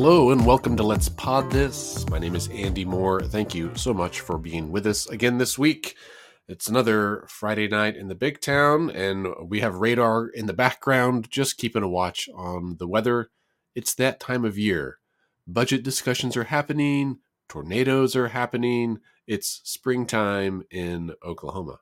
[0.00, 2.08] Hello and welcome to Let's Pod This.
[2.08, 3.20] My name is Andy Moore.
[3.20, 5.96] Thank you so much for being with us again this week.
[6.46, 11.28] It's another Friday night in the big town, and we have radar in the background,
[11.32, 13.30] just keeping a watch on the weather.
[13.74, 15.00] It's that time of year.
[15.48, 17.18] Budget discussions are happening,
[17.48, 18.98] tornadoes are happening.
[19.26, 21.80] It's springtime in Oklahoma.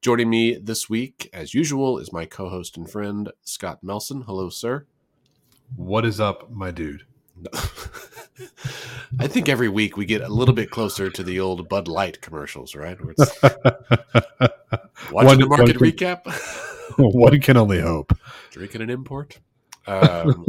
[0.00, 4.22] Joining me this week, as usual, is my co host and friend, Scott Melson.
[4.22, 4.86] Hello, sir.
[5.74, 7.06] What is up, my dude?
[9.18, 12.20] I think every week we get a little bit closer to the old Bud Light
[12.20, 12.98] commercials, right?
[13.00, 13.42] Where it's
[15.12, 18.12] watching One- the market one- recap, One can only hope.
[18.50, 19.38] drinking an import.
[19.86, 20.46] Um,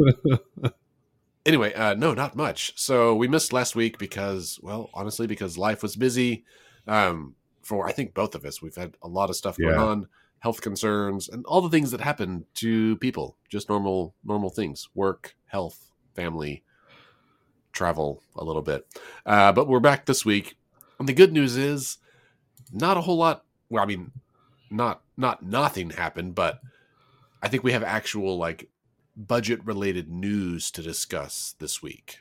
[1.44, 2.72] anyway, uh, no, not much.
[2.76, 6.44] So we missed last week because, well, honestly, because life was busy.
[6.86, 9.82] Um, for I think both of us, we've had a lot of stuff going Yeah.
[9.84, 10.08] on,
[10.40, 13.36] health concerns, and all the things that happen to people.
[13.48, 16.62] Just normal, normal things: work, health, family,
[17.76, 18.86] travel a little bit.
[19.24, 20.56] Uh, but we're back this week,
[20.98, 21.98] and the good news is,
[22.72, 23.44] not a whole lot.
[23.68, 24.10] Well, I mean,
[24.70, 26.60] not not nothing happened, but
[27.42, 28.68] I think we have actual like
[29.16, 32.18] budget related news to discuss this week.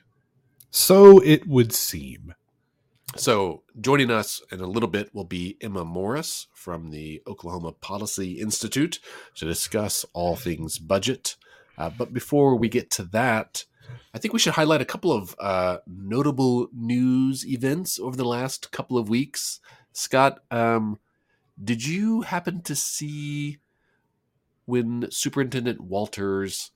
[0.69, 2.35] So it would seem.
[3.17, 8.41] So, joining us in a little bit will be Emma Morris from the Oklahoma Policy
[8.41, 8.99] Institute
[9.35, 11.37] to discuss all things budget.
[11.77, 13.63] Uh, but before we get to that,
[14.13, 18.71] I think we should highlight a couple of uh, notable news events over the last
[18.71, 19.59] couple of weeks.
[19.93, 20.99] Scott, um,
[21.61, 23.57] did you happen to see
[24.65, 26.71] when Superintendent Walters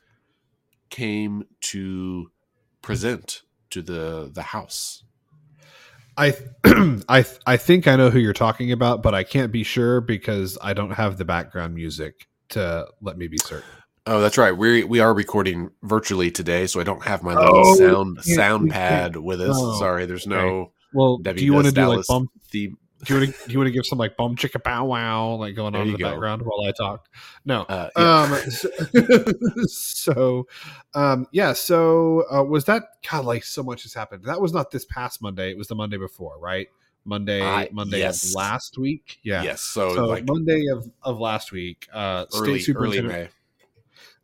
[0.90, 2.32] came to
[2.82, 5.04] present to the the House?
[6.18, 6.36] I
[7.10, 10.58] I I think I know who you're talking about, but I can't be sure because
[10.62, 13.70] I don't have the background music to let me be certain.
[14.10, 14.52] Oh, that's right.
[14.52, 18.72] We we are recording virtually today, so I don't have my little Oh, sound sound
[18.72, 19.56] pad with us.
[19.58, 22.32] Oh, Sorry, there's no Well, Debbie do you want to do like bump?
[22.50, 22.76] theme.
[23.06, 25.36] Do you want to do you want to give some like bum chicka bow wow
[25.36, 26.10] like going There on in the go.
[26.10, 27.08] background while I talk?
[27.46, 27.62] No.
[27.70, 28.22] Uh, yeah.
[28.24, 28.52] Um.
[28.52, 28.70] So,
[29.68, 30.48] so,
[30.96, 31.28] um.
[31.32, 31.54] Yeah.
[31.54, 33.26] So, uh, was that God?
[33.26, 34.24] Like so much has happened.
[34.24, 35.52] That was not this past Monday.
[35.52, 36.68] It was the Monday before, right?
[37.06, 37.42] Monday.
[37.42, 38.30] Uh, Monday yes.
[38.30, 39.20] of last week.
[39.24, 39.44] Yeah.
[39.44, 39.62] yes.
[39.62, 43.30] So, So like Monday of, of last week, uh, early state early superintendent, May.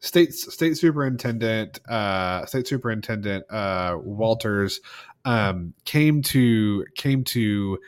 [0.06, 4.80] State state superintendent, uh, state superintendent uh, Walters
[5.26, 7.80] um, came to came to.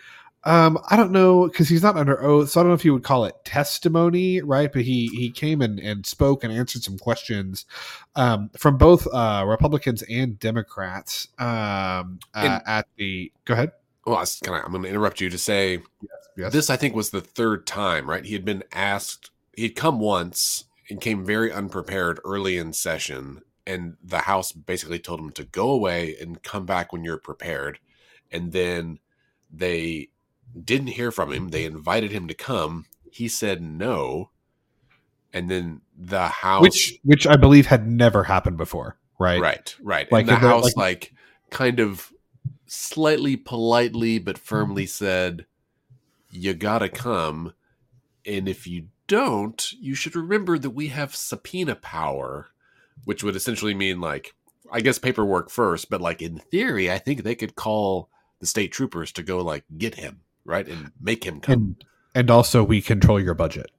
[0.43, 2.93] Um, I don't know because he's not under oath, so I don't know if you
[2.93, 4.71] would call it testimony, right?
[4.71, 7.65] But he he came and, and spoke and answered some questions
[8.15, 13.31] um, from both uh, Republicans and Democrats um, uh, And- at the.
[13.45, 13.71] Go ahead.
[14.05, 15.81] Well, I I'm going to interrupt you to say
[16.37, 16.53] Yes.
[16.53, 16.69] this.
[16.69, 18.23] I think was the third time, right?
[18.23, 19.31] He had been asked.
[19.53, 25.19] He'd come once and came very unprepared early in session, and the House basically told
[25.19, 27.79] him to go away and come back when you're prepared.
[28.31, 28.99] And then
[29.51, 30.09] they
[30.63, 31.49] didn't hear from him.
[31.49, 32.85] They invited him to come.
[33.11, 34.31] He said no.
[35.33, 39.39] And then the House, which which I believe had never happened before, right?
[39.41, 41.13] right, right, Like, and the House, like- like,
[41.49, 42.11] kind of
[42.65, 45.45] slightly politely but firmly said,
[46.31, 47.53] "You gotta come,
[48.25, 52.49] and if you don't, you should remember that we have subpoena power."
[53.05, 54.33] Which would essentially mean like,
[54.71, 58.09] I guess paperwork first, but like in theory, I think they could call
[58.39, 61.53] the state troopers to go like get him, right, and make him come.
[61.53, 61.85] And
[62.15, 63.69] and also we control your budget.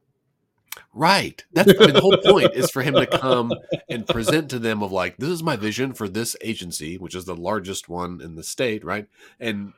[0.94, 1.44] Right.
[1.52, 3.52] That's I mean, the whole point is for him to come
[3.88, 7.24] and present to them of like, this is my vision for this agency, which is
[7.24, 9.08] the largest one in the state, right?
[9.40, 9.72] And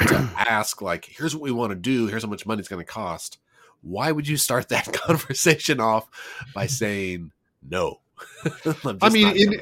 [0.00, 2.06] to ask like, here's what we want to do.
[2.06, 3.38] Here's how much money it's going to cost.
[3.84, 6.08] Why would you start that conversation off
[6.54, 7.32] by saying
[7.68, 8.00] no?
[9.02, 9.60] I mean, it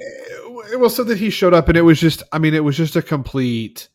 [0.72, 2.22] eh, was so that he showed up, and it was just.
[2.32, 3.88] I mean, it was just a complete.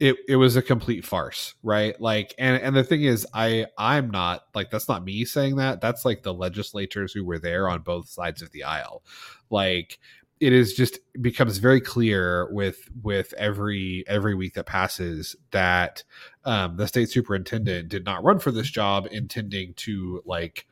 [0.00, 1.98] It it was a complete farce, right?
[2.00, 5.80] Like, and and the thing is, I I'm not like that's not me saying that.
[5.80, 9.02] That's like the legislators who were there on both sides of the aisle.
[9.50, 9.98] Like,
[10.42, 16.02] it is just becomes very clear with with every every week that passes that
[16.44, 20.66] um, the state superintendent did not run for this job intending to like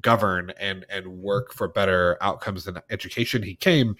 [0.00, 3.42] govern and and work for better outcomes in education.
[3.42, 3.96] He came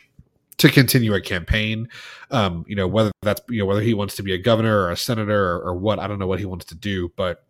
[0.58, 1.88] to continue a campaign.
[2.30, 4.90] Um you know whether that's you know whether he wants to be a governor or
[4.92, 7.44] a senator or, or what i don't know what he wants to do but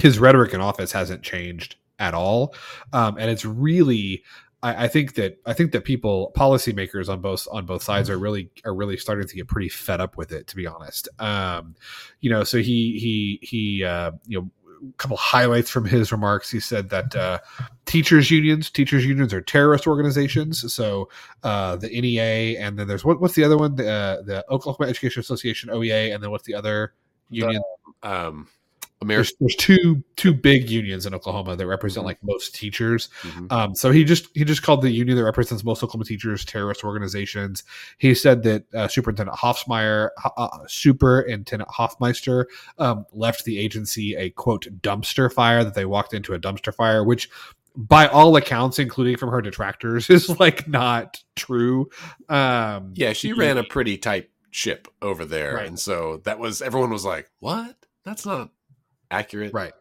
[0.00, 2.54] his rhetoric in office hasn't changed at all.
[2.92, 4.24] Um and it's really
[4.62, 8.18] I, I think that I think that people, policymakers on both on both sides, are
[8.18, 10.46] really are really starting to get pretty fed up with it.
[10.48, 11.76] To be honest, um,
[12.20, 12.44] you know.
[12.44, 14.50] So he he he uh, you know
[14.88, 16.50] a couple highlights from his remarks.
[16.50, 17.38] He said that uh,
[17.86, 18.70] teachers unions.
[18.70, 20.72] Teachers unions are terrorist organizations.
[20.72, 21.08] So
[21.42, 23.76] uh, the NEA, and then there's what, what's the other one?
[23.76, 26.94] The, uh, the Oklahoma Education Association (OEA), and then what's the other
[27.30, 27.62] union?
[28.02, 28.48] The, um,
[29.00, 33.08] There's, there's, two two big unions in Oklahoma that represent like most teachers.
[33.22, 33.46] Mm-hmm.
[33.50, 36.82] Um, so he just he just called the union that represents most Oklahoma teachers terrorist
[36.82, 37.62] organizations.
[37.98, 42.46] He said that uh, Superintendent Hofsmeyer, uh, Superintendent Hofmeister,
[42.78, 47.04] um, left the agency a quote dumpster fire that they walked into a dumpster fire,
[47.04, 47.30] which
[47.76, 51.88] by all accounts, including from her detractors, is like not true.
[52.28, 55.68] Um, yeah, she ran a pretty tight ship over there, right.
[55.68, 57.76] and so that was everyone was like, "What?
[58.04, 58.50] That's not
[59.10, 59.52] accurate.
[59.52, 59.72] Right.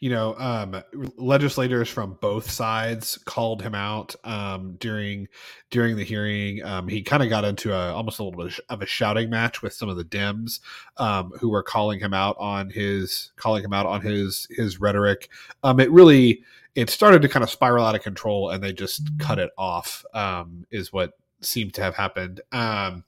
[0.00, 0.82] You know, um,
[1.16, 5.28] legislators from both sides called him out um, during
[5.70, 6.62] during the hearing.
[6.64, 9.62] Um, he kind of got into a almost a little bit of a shouting match
[9.62, 10.60] with some of the Dems
[10.96, 15.28] um, who were calling him out on his calling him out on his his rhetoric.
[15.62, 16.42] Um, it really
[16.74, 20.04] it started to kind of spiral out of control, and they just cut it off.
[20.14, 22.40] Um, is what seemed to have happened.
[22.50, 23.04] Um,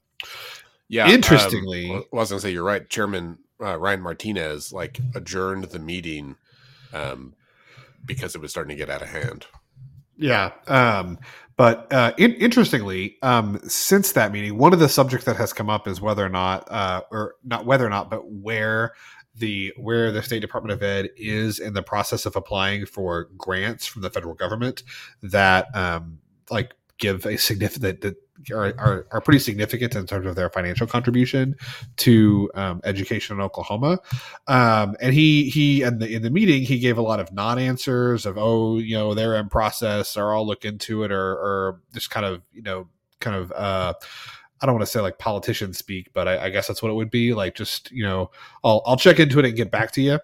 [0.87, 1.09] yeah.
[1.09, 5.79] Interestingly, I was going to say you're right, Chairman uh, Ryan Martinez like adjourned the
[5.79, 6.35] meeting
[6.93, 7.33] um,
[8.05, 9.45] because it was starting to get out of hand.
[10.17, 10.51] Yeah.
[10.67, 11.19] Um,
[11.57, 15.69] but uh, in, interestingly, um, since that meeting, one of the subjects that has come
[15.69, 18.93] up is whether or not, uh, or not whether or not, but where
[19.37, 23.85] the where the State Department of Ed is in the process of applying for grants
[23.85, 24.83] from the federal government
[25.21, 26.19] that um,
[26.49, 28.15] like give a significant that
[28.51, 31.55] are, are, are pretty significant in terms of their financial contribution
[31.97, 33.99] to um, education in Oklahoma.
[34.47, 37.59] Um, and he he in the in the meeting he gave a lot of non
[37.59, 41.81] answers of oh you know they're in process or I'll look into it or or
[41.93, 42.87] just kind of you know
[43.19, 43.93] kind of uh,
[44.61, 46.95] I don't want to say like politician speak, but I, I guess that's what it
[46.95, 47.55] would be like.
[47.55, 48.31] Just you know
[48.63, 50.19] I'll I'll check into it and get back to you.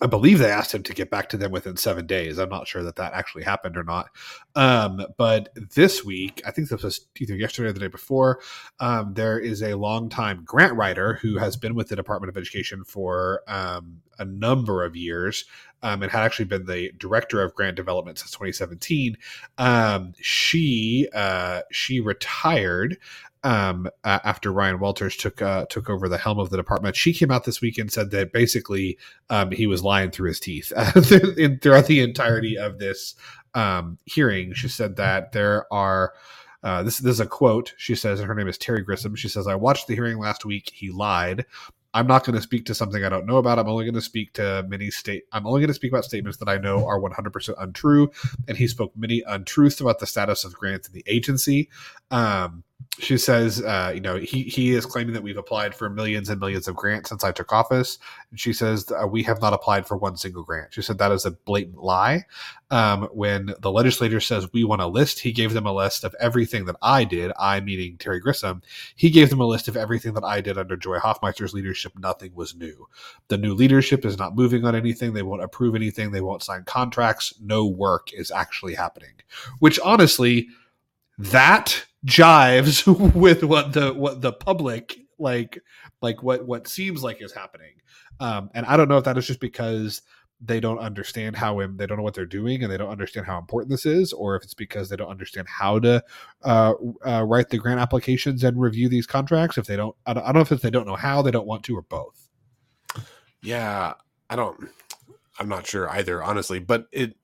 [0.00, 2.38] I believe they asked him to get back to them within seven days.
[2.38, 4.10] I'm not sure that that actually happened or not.
[4.54, 8.40] Um, but this week, I think this was either yesterday or the day before,
[8.78, 12.84] um, there is a longtime grant writer who has been with the Department of Education
[12.84, 15.44] for um, a number of years
[15.82, 19.16] um, and had actually been the director of grant development since 2017.
[19.58, 22.98] Um, she uh, she retired
[23.44, 26.96] um, after Ryan Walters took uh, took over the helm of the department.
[26.96, 28.98] She came out this week and said that basically
[29.30, 30.72] um, he was lying through his teeth
[31.38, 33.14] in, throughout the entirety of this
[33.54, 34.52] um, hearing.
[34.54, 36.12] She said that there are.
[36.60, 37.72] Uh, this, this is a quote.
[37.76, 39.14] She says, her name is Terry Grissom.
[39.14, 40.72] She says, I watched the hearing last week.
[40.74, 41.46] He lied.
[41.94, 43.58] I'm not going to speak to something I don't know about.
[43.58, 45.22] I'm only going to speak to many state.
[45.32, 48.10] I'm only going to speak about statements that I know are 100% untrue.
[48.46, 51.70] And he spoke many untruths about the status of grants in the agency.
[52.10, 52.64] Um,
[53.00, 56.40] she says, uh, you know, he he is claiming that we've applied for millions and
[56.40, 57.98] millions of grants since I took office.
[58.30, 60.74] And she says uh, we have not applied for one single grant.
[60.74, 62.24] She said that is a blatant lie.
[62.70, 66.14] Um, when the legislator says we want a list, he gave them a list of
[66.20, 67.32] everything that I did.
[67.38, 68.62] I meaning Terry Grissom.
[68.96, 71.92] He gave them a list of everything that I did under Joy Hofmeister's leadership.
[71.98, 72.88] Nothing was new.
[73.28, 75.12] The new leadership is not moving on anything.
[75.12, 76.10] They won't approve anything.
[76.10, 77.32] They won't sign contracts.
[77.40, 79.14] No work is actually happening.
[79.60, 80.48] Which honestly,
[81.18, 85.60] that jives with what the what the public like
[86.00, 87.74] like what what seems like is happening.
[88.20, 90.02] Um and i don't know if that is just because
[90.40, 93.38] they don't understand how they don't know what they're doing and they don't understand how
[93.38, 96.02] important this is or if it's because they don't understand how to
[96.44, 96.74] uh,
[97.04, 99.58] uh, write the grant applications and review these contracts.
[99.58, 101.76] If they don't I, don't know if they don't know how they don't want to
[101.76, 102.28] or both.
[103.42, 103.94] Yeah
[104.30, 104.68] i don't
[105.38, 107.16] i'm not sure either honestly but it,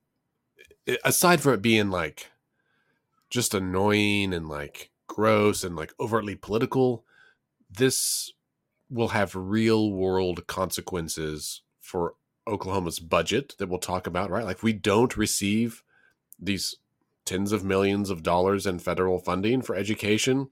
[0.86, 2.30] it aside from it being like
[3.34, 7.04] just annoying and like gross and like overtly political,
[7.68, 8.32] this
[8.88, 12.14] will have real world consequences for
[12.46, 14.44] Oklahoma's budget that we'll talk about, right?
[14.44, 15.82] Like we don't receive
[16.38, 16.76] these
[17.24, 20.50] tens of millions of dollars in federal funding for education.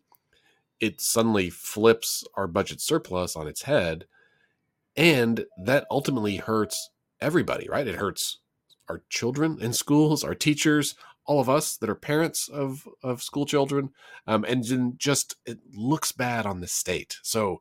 [0.81, 4.07] It suddenly flips our budget surplus on its head.
[4.97, 7.87] And that ultimately hurts everybody, right?
[7.87, 8.39] It hurts
[8.89, 13.47] our children in schools, our teachers, all of us that are parents of of school
[13.47, 13.91] children,
[14.27, 17.19] um, and then just it looks bad on the state.
[17.23, 17.61] So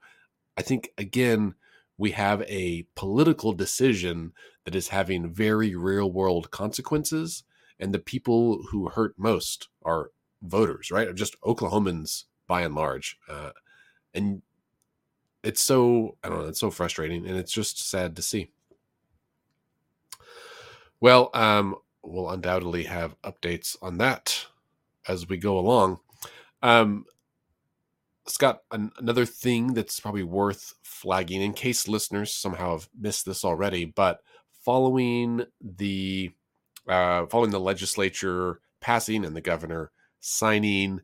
[0.57, 1.55] I think again
[1.97, 4.33] we have a political decision
[4.65, 7.43] that is having very real world consequences,
[7.79, 11.13] and the people who hurt most are voters, right?
[11.13, 13.51] Just Oklahomans by and large, uh,
[14.13, 14.41] and
[15.43, 18.49] it's so I don't know, it's so frustrating, and it's just sad to see.
[20.99, 24.47] Well, um, we'll undoubtedly have updates on that
[25.07, 25.99] as we go along.
[26.61, 27.05] Um,
[28.27, 33.43] Scott, an- another thing that's probably worth flagging in case listeners somehow have missed this
[33.43, 34.21] already, but
[34.63, 36.31] following the
[36.87, 41.01] uh, following the legislature passing and the governor signing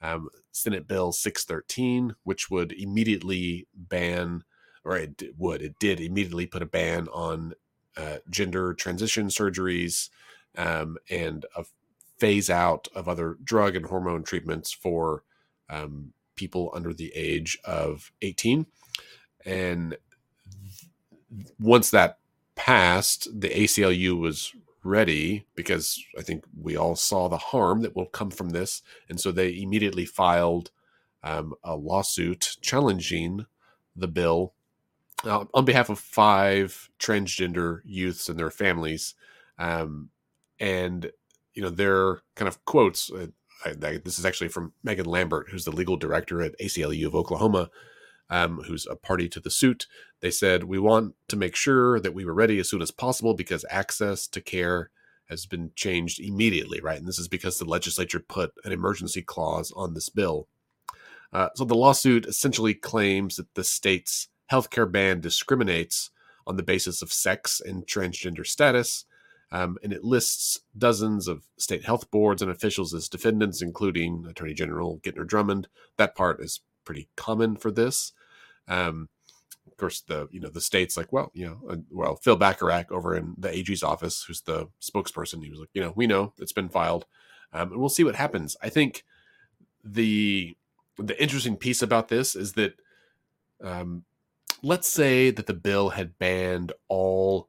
[0.00, 4.44] um, Senate Bill 613, which would immediately ban,
[4.84, 7.54] or it would, it did immediately put a ban on
[7.96, 10.10] uh, gender transition surgeries
[10.56, 11.64] um, and a
[12.18, 15.22] phase out of other drug and hormone treatments for
[15.68, 18.66] um, people under the age of 18.
[19.44, 19.96] And
[21.58, 22.18] once that
[22.54, 28.06] passed, the ACLU was ready because I think we all saw the harm that will
[28.06, 28.82] come from this.
[29.08, 30.70] And so they immediately filed
[31.22, 33.46] um, a lawsuit challenging
[33.96, 34.54] the bill
[35.24, 39.14] uh, on behalf of five transgender youths and their families.
[39.58, 40.10] Um,
[40.58, 41.10] and,
[41.54, 43.10] you know, their kind of quotes.
[43.10, 43.28] Uh,
[43.64, 47.70] I, this is actually from Megan Lambert, who's the legal director at ACLU of Oklahoma,
[48.28, 49.86] um, who's a party to the suit.
[50.20, 53.34] They said, We want to make sure that we were ready as soon as possible
[53.34, 54.90] because access to care
[55.28, 56.98] has been changed immediately, right?
[56.98, 60.48] And this is because the legislature put an emergency clause on this bill.
[61.32, 66.10] Uh, so the lawsuit essentially claims that the state's healthcare ban discriminates
[66.46, 69.04] on the basis of sex and transgender status.
[69.56, 74.52] Um, and it lists dozens of state health boards and officials as defendants, including Attorney
[74.52, 75.66] General Gentner Drummond.
[75.96, 78.12] That part is pretty common for this.
[78.68, 79.08] Um,
[79.66, 82.92] of course, the you know the state's like, well, you know, uh, well, Phil Bacharach
[82.92, 86.34] over in the AG's office, who's the spokesperson, he was like, you know, we know
[86.38, 87.06] it's been filed,
[87.54, 88.58] um, and we'll see what happens.
[88.62, 89.04] I think
[89.82, 90.54] the
[90.98, 92.74] the interesting piece about this is that
[93.62, 94.04] um,
[94.62, 97.48] let's say that the bill had banned all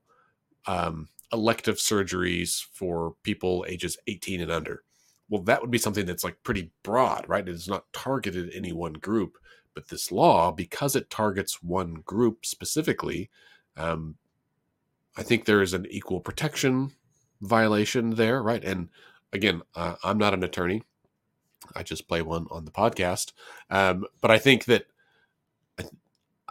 [0.68, 4.84] um, elective surgeries for people ages 18 and under.
[5.30, 7.48] Well, that would be something that's like pretty broad, right?
[7.48, 9.38] It is not targeted any one group.
[9.74, 13.30] But this law, because it targets one group specifically,
[13.76, 14.16] um,
[15.16, 16.94] I think there is an equal protection
[17.42, 18.64] violation there, right?
[18.64, 18.90] And
[19.34, 20.84] again, uh, I'm not an attorney.
[21.76, 23.34] I just play one on the podcast.
[23.70, 24.88] Um, but I think that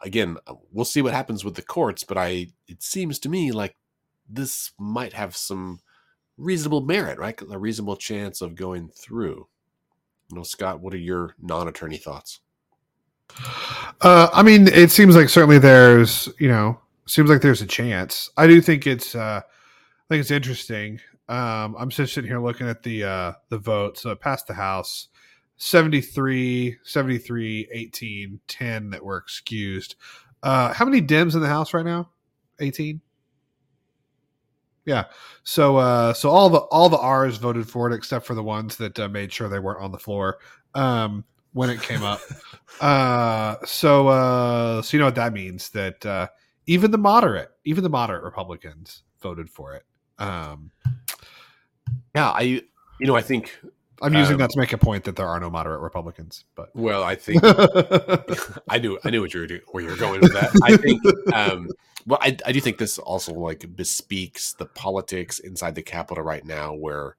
[0.03, 0.37] again,
[0.73, 3.77] we'll see what happens with the courts, but I it seems to me like
[4.29, 5.81] this might have some
[6.37, 7.41] reasonable merit, right?
[7.51, 9.49] A reasonable chance of going through.
[10.31, 12.41] You know, Scott, what are your non-attorney thoughts?
[14.01, 18.31] Uh, I mean, it seems like certainly there's, you know, seems like there's a chance.
[18.37, 21.01] I do think it's, uh, I think it's interesting.
[21.29, 23.99] Um, I'm just sitting here looking at the uh, the vote.
[23.99, 25.09] So it passed the House.
[25.59, 29.97] 73, 73, 18, 10 that were excused.
[30.43, 32.11] Uh, how many Dems in the House right now?
[32.61, 33.01] 18?
[34.87, 35.07] Yeah.
[35.43, 38.77] So uh so all the all the R's voted for it except for the ones
[38.77, 40.39] that uh, made sure they weren't on the floor
[40.75, 42.21] um when it came up.
[42.81, 46.29] uh so uh so you know what that means that uh
[46.69, 49.83] even the moderate, even the moderate Republicans voted for it.
[50.19, 50.71] Um
[52.15, 52.63] yeah, I
[52.99, 53.59] you know, I think
[54.03, 56.45] I'm using um, that to make a point that there are no moderate Republicans.
[56.55, 57.41] But well, I think
[58.69, 60.51] I knew I knew what you were doing, where you were going with that.
[60.63, 61.69] I think um,
[62.07, 66.45] well, I, I do think this also like bespeaks the politics inside the Capitol right
[66.45, 67.17] now, where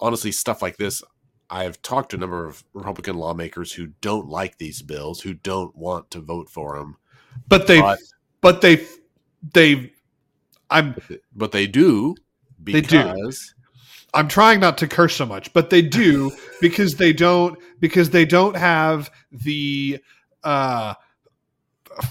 [0.00, 1.02] honestly stuff like this.
[1.50, 5.76] I've talked to a number of Republican lawmakers who don't like these bills, who don't
[5.76, 6.96] want to vote for them,
[7.46, 7.98] but they, but,
[8.40, 8.86] but they,
[9.52, 9.92] they,
[10.70, 10.96] I'm,
[11.36, 12.14] but they do
[12.64, 13.32] because they do
[14.14, 18.24] I'm trying not to curse so much, but they do because they don't because they
[18.24, 20.00] don't have the
[20.44, 20.94] uh,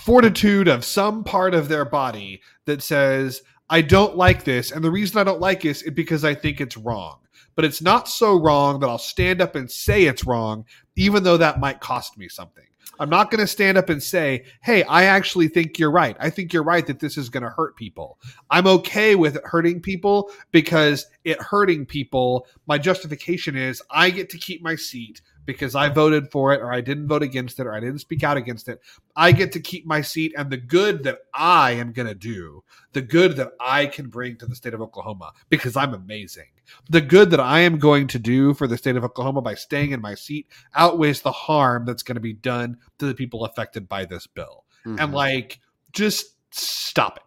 [0.04, 4.92] fortitude of some part of their body that says I don't like this, and the
[4.92, 7.20] reason I don't like this is because I think it's wrong.
[7.56, 10.66] But it's not so wrong that I'll stand up and say it's wrong,
[10.96, 12.66] even though that might cost me something.
[13.02, 16.16] I'm not going to stand up and say, hey, I actually think you're right.
[16.20, 18.20] I think you're right that this is going to hurt people.
[18.52, 24.38] I'm okay with hurting people because it hurting people, my justification is I get to
[24.38, 25.20] keep my seat
[25.52, 28.24] because I voted for it or I didn't vote against it or I didn't speak
[28.24, 28.82] out against it.
[29.16, 32.64] I get to keep my seat and the good that I am going to do,
[32.94, 36.48] the good that I can bring to the state of Oklahoma because I'm amazing.
[36.90, 39.92] The good that I am going to do for the state of Oklahoma by staying
[39.92, 43.90] in my seat outweighs the harm that's going to be done to the people affected
[43.90, 44.66] by this bill.
[44.86, 45.00] Mm-hmm.
[45.00, 45.60] And like
[45.92, 47.20] just stop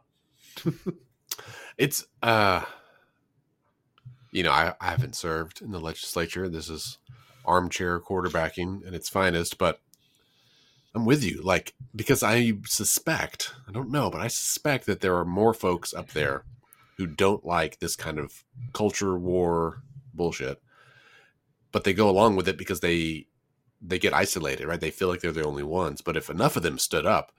[0.65, 0.75] it.
[1.79, 2.65] it's uh
[4.35, 6.49] you know, I, I haven't served in the legislature.
[6.49, 6.99] This is
[7.45, 9.81] armchair quarterbacking at its finest, but
[10.95, 11.43] I'm with you.
[11.43, 15.93] Like, because I suspect, I don't know, but I suspect that there are more folks
[15.93, 16.45] up there
[16.97, 19.83] who don't like this kind of culture war
[20.13, 20.63] bullshit,
[21.73, 23.27] but they go along with it because they
[23.87, 24.81] they get isolated, right?
[24.81, 26.01] They feel like they're the only ones.
[26.01, 27.33] But if enough of them stood up,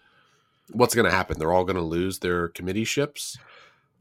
[0.71, 1.39] what's going to happen?
[1.39, 3.37] They're all going to lose their committee ships.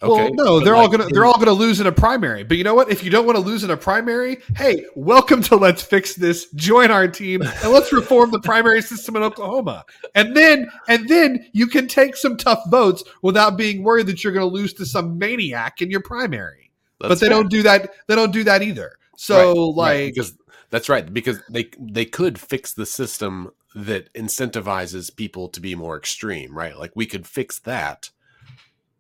[0.02, 0.30] Okay.
[0.30, 2.42] Well, no, they're like, all gonna they're all gonna lose in a primary.
[2.42, 2.90] But you know what?
[2.90, 6.50] If you don't want to lose in a primary, hey, welcome to Let's Fix This.
[6.52, 9.84] Join our team and let's reform the primary system in Oklahoma.
[10.14, 14.32] And then and then you can take some tough votes without being worried that you're
[14.32, 16.72] gonna lose to some maniac in your primary.
[17.00, 17.36] That's but they fair.
[17.36, 17.90] don't do that.
[18.06, 18.98] They don't do that either.
[19.16, 20.36] So right, like right, because
[20.70, 25.96] that's right because they they could fix the system that incentivizes people to be more
[25.96, 26.76] extreme, right?
[26.76, 28.10] Like we could fix that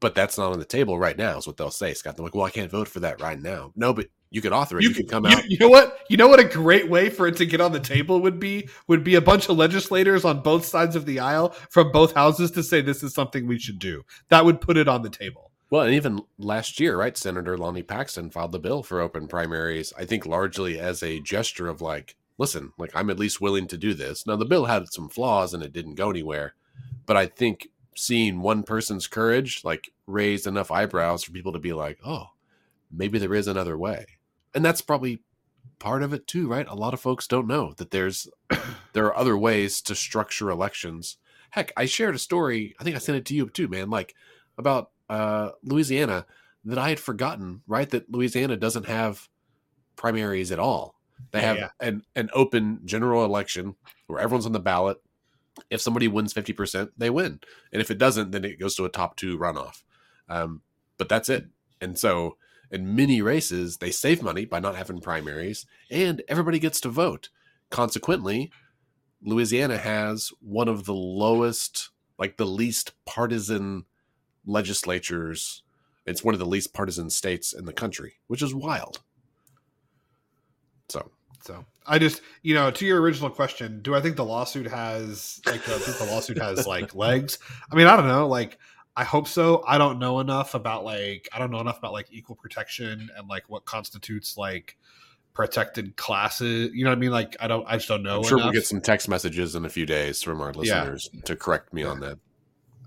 [0.04, 1.38] but that's not on the table right now.
[1.38, 2.14] Is what they'll say, Scott.
[2.14, 3.72] They're like, well, I can't vote for that right now.
[3.74, 4.82] No, but you could author it.
[4.82, 5.48] You, you could come you, out.
[5.48, 5.98] You know what?
[6.10, 6.40] You know what?
[6.40, 9.22] A great way for it to get on the table would be would be a
[9.22, 13.02] bunch of legislators on both sides of the aisle from both houses to say this
[13.02, 14.02] is something we should do.
[14.28, 15.52] That would put it on the table.
[15.70, 17.16] Well, and even last year, right?
[17.16, 19.94] Senator Lonnie Paxton filed the bill for open primaries.
[19.96, 23.78] I think largely as a gesture of like, listen, like I'm at least willing to
[23.78, 24.26] do this.
[24.26, 26.56] Now the bill had some flaws and it didn't go anywhere,
[27.06, 31.72] but I think seeing one person's courage like raised enough eyebrows for people to be
[31.72, 32.26] like, oh,
[32.90, 34.06] maybe there is another way.
[34.54, 35.22] And that's probably
[35.78, 36.66] part of it too, right?
[36.68, 38.28] A lot of folks don't know that there's
[38.92, 41.16] there are other ways to structure elections.
[41.50, 44.14] Heck, I shared a story, I think I sent it to you too, man, like
[44.58, 46.26] about uh Louisiana
[46.64, 47.88] that I had forgotten, right?
[47.90, 49.28] That Louisiana doesn't have
[49.96, 50.94] primaries at all.
[51.30, 51.68] They yeah, have yeah.
[51.80, 54.98] an an open general election where everyone's on the ballot
[55.70, 57.40] if somebody wins 50%, they win.
[57.72, 59.82] And if it doesn't, then it goes to a top two runoff.
[60.28, 60.62] Um,
[60.98, 61.46] but that's it.
[61.80, 62.36] And so
[62.70, 67.28] in many races, they save money by not having primaries and everybody gets to vote.
[67.70, 68.50] Consequently,
[69.22, 73.84] Louisiana has one of the lowest, like the least partisan
[74.46, 75.62] legislatures.
[76.06, 79.00] It's one of the least partisan states in the country, which is wild.
[80.88, 81.10] So
[81.42, 85.40] so I just, you know, to your original question, do I think the lawsuit has
[85.46, 87.38] like think the lawsuit has like legs?
[87.70, 88.26] I mean, I don't know.
[88.26, 88.58] Like,
[88.96, 89.64] I hope so.
[89.66, 93.28] I don't know enough about like I don't know enough about like equal protection and
[93.28, 94.76] like what constitutes like
[95.34, 96.70] protected classes.
[96.72, 97.10] You know what I mean?
[97.10, 98.18] Like I don't I just don't know.
[98.18, 98.46] I'm sure enough.
[98.46, 101.20] we'll get some text messages in a few days from our listeners yeah.
[101.22, 101.88] to correct me yeah.
[101.88, 102.18] on that.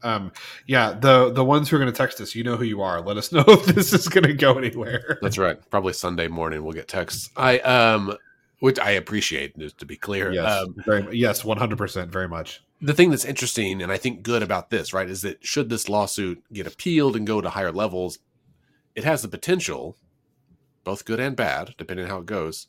[0.02, 0.32] Um
[0.66, 3.02] yeah, the the ones who are gonna text us, you know who you are.
[3.02, 5.20] Let us know if this is gonna go anywhere.
[5.22, 5.58] That's right.
[5.70, 7.30] Probably Sunday morning we'll get texts.
[7.36, 8.16] I um
[8.60, 10.32] which I appreciate, just to be clear.
[10.32, 12.64] Yes, um, very, yes, one hundred percent, very much.
[12.82, 15.90] The thing that's interesting, and I think good about this, right, is that should this
[15.90, 18.20] lawsuit get appealed and go to higher levels,
[18.96, 19.98] it has the potential,
[20.84, 22.68] both good and bad, depending on how it goes,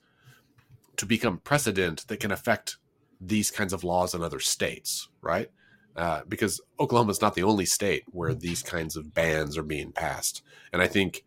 [0.96, 2.76] to become precedent that can affect
[3.20, 5.50] these kinds of laws in other states, right?
[5.96, 9.92] Uh, because Oklahoma is not the only state where these kinds of bans are being
[9.92, 11.24] passed, and I think,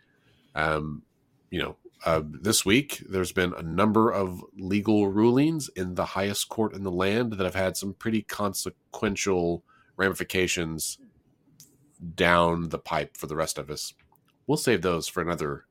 [0.56, 1.04] um,
[1.50, 6.50] you know, uh, this week, there's been a number of legal rulings in the highest
[6.50, 9.64] court in the land that have had some pretty consequential
[9.98, 10.98] ramifications
[12.16, 13.94] down the pipe for the rest of us.
[14.48, 15.66] We'll save those for another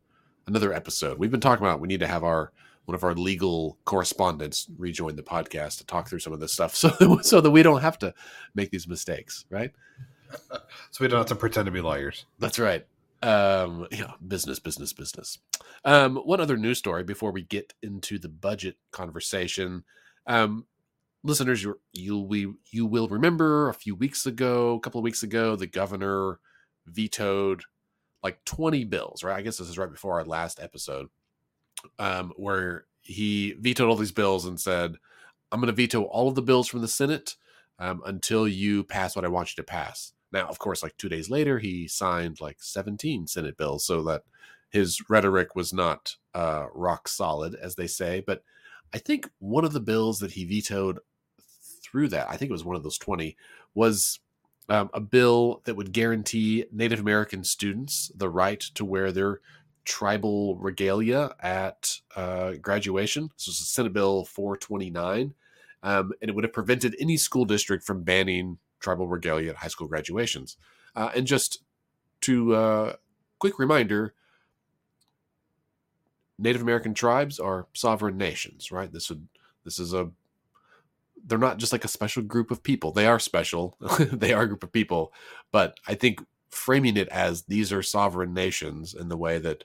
[0.46, 1.18] another episode.
[1.18, 2.52] We've been talking about we need to have our
[2.84, 6.74] one of our legal correspondents rejoin the podcast to talk through some of this stuff,
[6.76, 8.14] so that, so that we don't have to
[8.54, 9.72] make these mistakes, right?
[10.50, 12.26] so we don't have to pretend to be lawyers.
[12.38, 12.86] That's right.
[13.22, 15.38] Um, yeah, business, business, business.
[15.84, 19.84] Um, one other news story before we get into the budget conversation.
[20.26, 20.66] Um,
[21.22, 25.22] listeners, you you we you will remember a few weeks ago, a couple of weeks
[25.22, 26.38] ago, the governor
[26.86, 27.62] vetoed
[28.22, 29.36] like 20 bills, right?
[29.36, 31.08] I guess this is right before our last episode,
[31.98, 34.96] um, where he vetoed all these bills and said,
[35.50, 37.36] I'm going to veto all of the bills from the Senate
[37.78, 40.12] um, until you pass what I want you to pass.
[40.32, 44.22] Now, of course, like two days later, he signed like 17 Senate bills so that
[44.70, 48.22] his rhetoric was not uh, rock solid, as they say.
[48.24, 48.44] But
[48.94, 51.00] I think one of the bills that he vetoed
[51.82, 53.36] through that, I think it was one of those 20,
[53.74, 54.20] was
[54.68, 59.40] um, a bill that would guarantee Native American students the right to wear their
[59.84, 63.30] tribal regalia at uh, graduation.
[63.36, 65.34] This was Senate Bill 429.
[65.82, 69.68] Um, and it would have prevented any school district from banning tribal regalia at high
[69.68, 70.56] school graduations.
[70.96, 71.62] Uh, and just
[72.22, 72.92] to uh,
[73.38, 74.14] quick reminder,
[76.38, 78.92] Native American tribes are sovereign nations, right?
[78.92, 79.28] This would
[79.64, 80.10] this is a
[81.26, 82.92] they're not just like a special group of people.
[82.92, 83.76] They are special.
[83.98, 85.12] they are a group of people,
[85.52, 89.64] but I think framing it as these are sovereign nations in the way that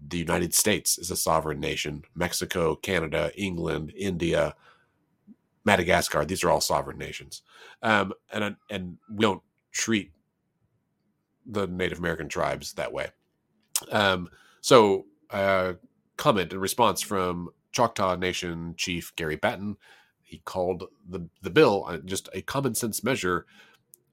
[0.00, 4.54] the United States is a sovereign nation, Mexico, Canada, England, India,
[5.64, 6.24] Madagascar.
[6.24, 7.42] These are all sovereign nations,
[7.82, 9.42] um, and and we don't
[9.72, 10.12] treat
[11.46, 13.08] the Native American tribes that way.
[13.90, 14.28] Um,
[14.60, 15.74] so, uh,
[16.16, 19.76] comment and response from Choctaw Nation Chief Gary Batton.
[20.22, 23.46] He called the the bill uh, just a common sense measure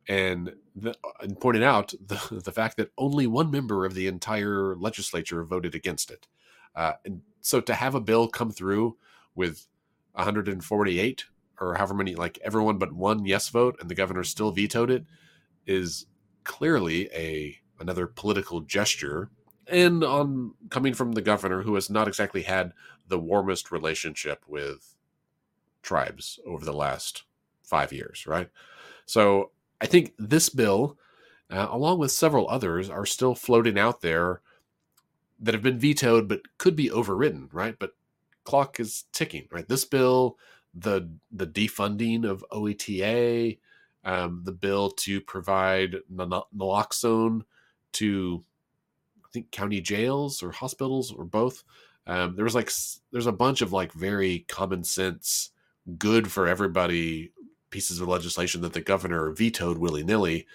[0.07, 4.75] and, the, and pointed out the, the fact that only one member of the entire
[4.75, 6.27] legislature voted against it.
[6.75, 8.97] Uh, and so to have a bill come through
[9.36, 9.67] with
[10.13, 11.25] 148
[11.60, 15.06] or however many, like everyone but one yes vote, and the governor still vetoed it,
[15.65, 16.06] is
[16.43, 19.30] clearly a another political gesture.
[19.67, 22.74] And on coming from the governor who has not exactly had
[23.08, 24.96] the warmest relationship with
[25.82, 27.24] tribes over the last
[27.63, 28.50] five years right?
[29.06, 30.98] So i think this bill
[31.52, 34.41] uh, along with several others are still floating out there
[35.39, 37.78] that have been vetoed but could be overridden right?
[37.78, 37.91] But
[38.43, 39.67] clock is ticking right?
[39.67, 40.38] This bill
[40.80, 43.58] the the defunding of oeta
[44.04, 47.42] um, the bill to provide naloxone
[47.94, 48.44] to
[49.26, 51.63] I think county jails or hospitals or both.
[52.06, 52.72] Um, there was like
[53.12, 55.52] there's a bunch of like very common sense,
[55.98, 57.32] good for everybody
[57.70, 60.48] pieces of legislation that the governor vetoed willy nilly,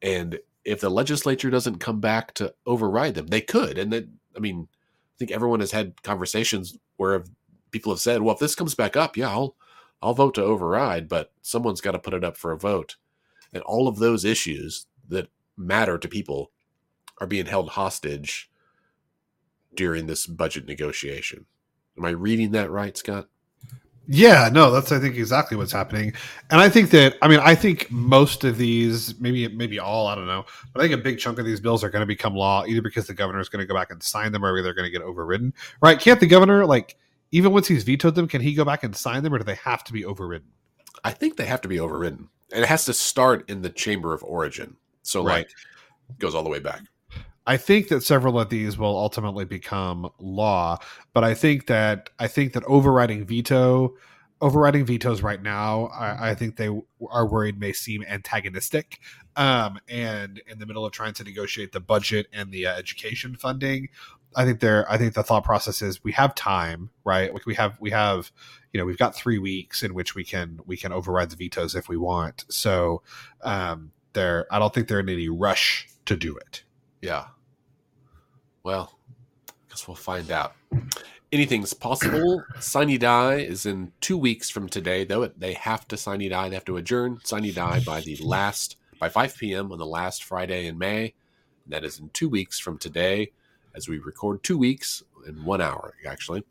[0.00, 3.76] and if the legislature doesn't come back to override them, they could.
[3.76, 7.24] And that I mean, I think everyone has had conversations where
[7.74, 9.56] people have said, "Well, if this comes back up, yeah, I'll
[10.00, 12.96] I'll vote to override," but someone's got to put it up for a vote.
[13.52, 16.52] And all of those issues that matter to people
[17.18, 18.50] are being held hostage
[19.74, 21.46] during this budget negotiation.
[21.98, 23.28] Am I reading that right, Scott?
[24.06, 26.12] Yeah, no, that's I think exactly what's happening.
[26.50, 30.14] And I think that I mean I think most of these, maybe maybe all, I
[30.14, 32.34] don't know, but I think a big chunk of these bills are going to become
[32.36, 34.74] law either because the governor is going to go back and sign them or they're
[34.74, 35.54] going to get overridden.
[35.80, 35.98] Right?
[35.98, 36.96] Can't the governor like
[37.32, 39.56] even once he's vetoed them, can he go back and sign them or do they
[39.56, 40.48] have to be overridden?
[41.02, 42.28] I think they have to be overridden.
[42.52, 44.76] And it has to start in the chamber of origin.
[45.02, 45.46] So right.
[45.46, 45.50] like
[46.18, 46.82] goes all the way back.
[47.46, 50.78] I think that several of these will ultimately become law,
[51.12, 53.94] but I think that I think that overriding veto,
[54.40, 56.70] overriding vetoes right now, I, I think they
[57.10, 58.98] are worried may seem antagonistic.
[59.36, 63.36] Um, and in the middle of trying to negotiate the budget and the uh, education
[63.36, 63.88] funding,
[64.36, 64.90] I think there.
[64.90, 67.32] I think the thought process is we have time, right?
[67.32, 68.32] Like we have we have
[68.72, 71.74] you know we've got three weeks in which we can we can override the vetoes
[71.74, 72.44] if we want.
[72.48, 73.02] So
[73.42, 76.64] um, there, I don't think they're in any rush to do it.
[77.00, 77.26] Yeah.
[78.62, 78.98] Well,
[79.48, 80.54] I guess we'll find out.
[81.30, 82.44] Anything's possible.
[82.60, 85.26] Sine Die is in two weeks from today, though.
[85.26, 86.48] They have to sine die.
[86.48, 89.72] They have to adjourn sine die by the last by 5 p.m.
[89.72, 91.14] on the last Friday in May.
[91.66, 93.32] That is in two weeks from today,
[93.74, 96.44] as we record two weeks in one hour, actually.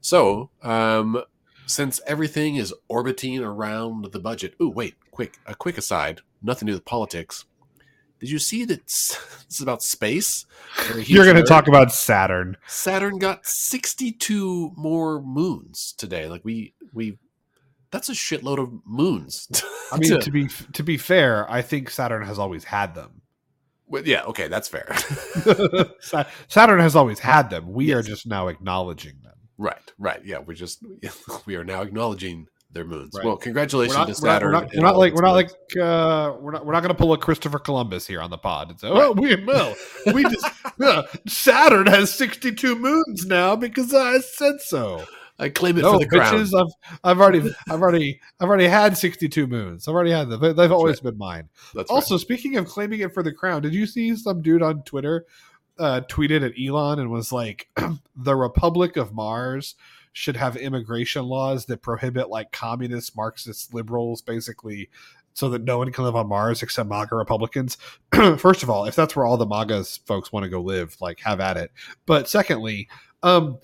[0.00, 1.22] So, um,
[1.66, 4.54] since everything is orbiting around the budget.
[4.60, 6.20] Oh, wait, quick, a quick aside.
[6.42, 7.44] Nothing to do with politics.
[8.18, 10.46] Did you see that this is about space?
[10.96, 12.56] You're going to talk about Saturn.
[12.66, 16.28] Saturn got 62 more moons today.
[16.28, 17.18] Like we we
[17.90, 19.48] that's a shitload of moons.
[19.92, 23.22] I mean, to, to be to be fair, I think Saturn has always had them.
[23.90, 24.94] Well, yeah, okay, that's fair.
[26.48, 27.72] Saturn has always had them.
[27.72, 27.98] We yes.
[27.98, 29.34] are just now acknowledging them.
[29.58, 30.24] Right, right.
[30.24, 30.82] Yeah, we're just
[31.46, 33.10] we are now acknowledging their moons.
[33.14, 33.26] Right.
[33.26, 34.52] Well, congratulations not, to Saturn.
[34.52, 35.50] We're not, we're not like we're not like
[35.80, 38.70] uh, we're not we're not going to pull a Christopher Columbus here on the pod
[38.70, 39.74] and say, "Oh, we will."
[40.14, 40.46] we just
[40.80, 45.04] uh, Saturn has sixty two moons now because I said so.
[45.40, 46.66] I claim it no, for the bitches, crown.
[46.66, 49.88] I've I've already I've already I've already had sixty two moons.
[49.88, 50.40] I've already had them.
[50.40, 51.10] They've That's always right.
[51.10, 51.48] been mine.
[51.74, 52.20] That's also, right.
[52.20, 55.26] speaking of claiming it for the crown, did you see some dude on Twitter
[55.78, 57.68] uh, tweeted at Elon and was like,
[58.16, 59.74] "The Republic of Mars."
[60.12, 64.90] should have immigration laws that prohibit like communist, Marxist, liberals, basically,
[65.34, 67.78] so that no one can live on Mars except MAGA Republicans.
[68.36, 71.20] First of all, if that's where all the MAGA folks want to go live, like
[71.20, 71.70] have at it.
[72.06, 72.88] But secondly,
[73.22, 73.58] um,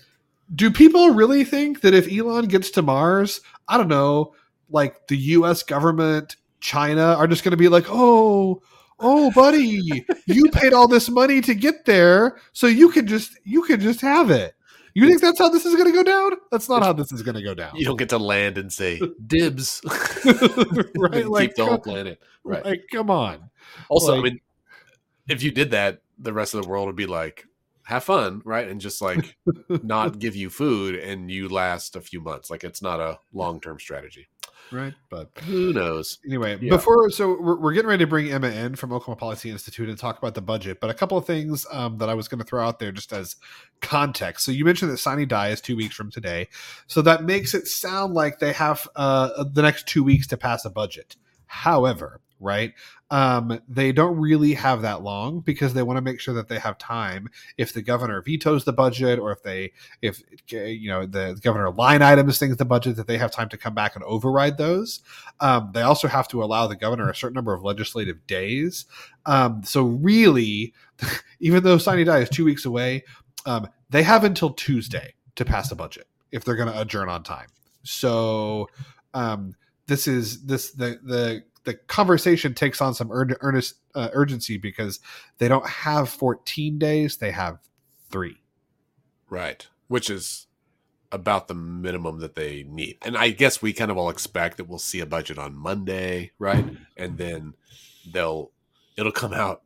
[0.55, 4.33] do people really think that if Elon gets to Mars, I don't know,
[4.69, 5.63] like the U.S.
[5.63, 8.61] government, China are just going to be like, oh,
[8.99, 13.61] oh buddy you paid all this money to get there so you can just you
[13.61, 14.55] can just have it
[14.97, 16.31] you think that's how this is going to go down?
[16.49, 17.75] That's not how this is going to go down.
[17.75, 19.79] You don't get to land and say dibs,
[20.95, 21.27] right?
[21.27, 22.65] like the whole planet, right?
[22.65, 23.51] Like, come on.
[23.89, 24.39] Also, like, I mean,
[25.27, 27.45] if you did that, the rest of the world would be like,
[27.87, 28.67] "Have fun," right?
[28.67, 29.37] And just like
[29.83, 32.49] not give you food, and you last a few months.
[32.49, 34.27] Like it's not a long term strategy
[34.71, 34.93] right?
[35.09, 36.19] But who knows?
[36.25, 36.69] Anyway, yeah.
[36.69, 39.97] before so we're, we're, getting ready to bring Emma in from Oklahoma Policy Institute and
[39.97, 40.79] talk about the budget.
[40.79, 43.13] But a couple of things um, that I was going to throw out there just
[43.13, 43.35] as
[43.81, 44.45] context.
[44.45, 46.47] So you mentioned that Sine Die is two weeks from today,
[46.87, 50.65] so that makes it sound like they have uh, the next two weeks to pass
[50.65, 51.15] a budget.
[51.45, 52.73] However, right?
[53.09, 56.59] Um, they don't really have that long because they want to make sure that they
[56.59, 57.29] have time.
[57.57, 59.71] If the governor vetoes the budget, or if they,
[60.01, 63.57] if you know, the governor line items things the budget, that they have time to
[63.57, 65.01] come back and override those.
[65.39, 68.85] Um, they also have to allow the governor a certain number of legislative days.
[69.25, 70.73] Um, so really,
[71.39, 73.03] even though Sine Die is two weeks away,
[73.45, 77.23] um, they have until Tuesday to pass a budget if they're going to adjourn on
[77.23, 77.47] time.
[77.83, 78.69] So
[79.13, 79.55] um,
[79.87, 85.01] this is this the the the conversation takes on some earnest uh, urgency because
[85.37, 87.59] they don't have 14 days; they have
[88.09, 88.37] three.
[89.29, 90.47] Right, which is
[91.11, 92.97] about the minimum that they need.
[93.01, 96.31] And I guess we kind of all expect that we'll see a budget on Monday,
[96.39, 96.65] right?
[96.95, 97.53] And then
[98.09, 98.51] they'll
[98.95, 99.63] it'll come out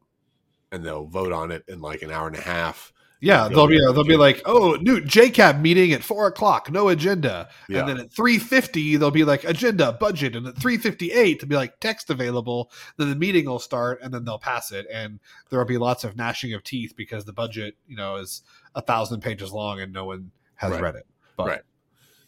[0.72, 3.79] and they'll vote on it in like an hour and a half yeah, they'll be
[3.79, 7.79] uh, they'll be like, oh, new JCAB meeting at four o'clock, no agenda, yeah.
[7.79, 11.39] and then at three fifty they'll be like agenda budget, and at three fifty eight
[11.39, 12.71] to be like text available.
[12.97, 16.03] Then the meeting will start, and then they'll pass it, and there will be lots
[16.03, 18.41] of gnashing of teeth because the budget, you know, is
[18.73, 20.81] a thousand pages long and no one has right.
[20.81, 21.05] read it.
[21.38, 21.62] But, right,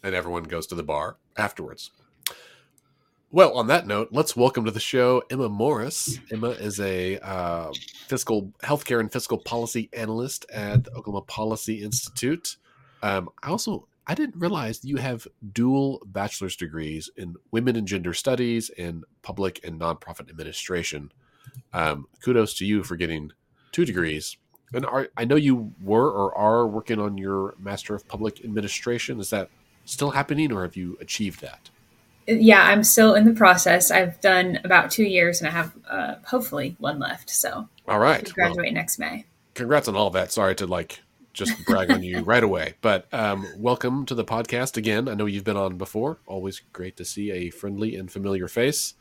[0.04, 1.90] and everyone goes to the bar afterwards.
[3.34, 6.20] Well, on that note, let's welcome to the show Emma Morris.
[6.30, 7.72] Emma is a uh,
[8.06, 12.58] fiscal healthcare and fiscal policy analyst at the Oklahoma Policy Institute.
[13.02, 18.14] Um, I also I didn't realize you have dual bachelor's degrees in women and gender
[18.14, 21.10] studies and public and nonprofit administration.
[21.72, 23.32] Um, kudos to you for getting
[23.72, 24.36] two degrees.
[24.72, 29.18] And are, I know you were or are working on your Master of Public Administration.
[29.18, 29.50] Is that
[29.86, 31.70] still happening, or have you achieved that?
[32.26, 33.90] Yeah, I'm still in the process.
[33.90, 37.30] I've done about two years, and I have uh, hopefully one left.
[37.30, 39.24] So, all right, graduate well, next May.
[39.54, 40.32] Congrats on all that.
[40.32, 41.00] Sorry to like
[41.32, 45.08] just brag on you right away, but um, welcome to the podcast again.
[45.08, 46.18] I know you've been on before.
[46.26, 48.94] Always great to see a friendly and familiar face.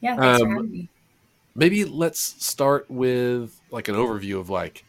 [0.00, 0.88] Yeah, thanks um, for having me.
[1.54, 4.84] Maybe let's start with like an overview of like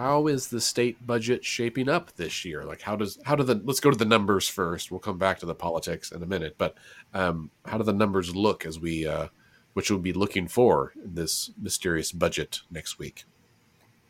[0.00, 2.64] how is the state budget shaping up this year?
[2.64, 4.90] Like, how does how do the let's go to the numbers first.
[4.90, 6.74] We'll come back to the politics in a minute, but
[7.12, 9.28] um, how do the numbers look as we uh,
[9.74, 13.24] which we'll be looking for in this mysterious budget next week?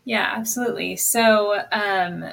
[0.04, 0.94] Yeah, absolutely.
[0.94, 2.32] So um,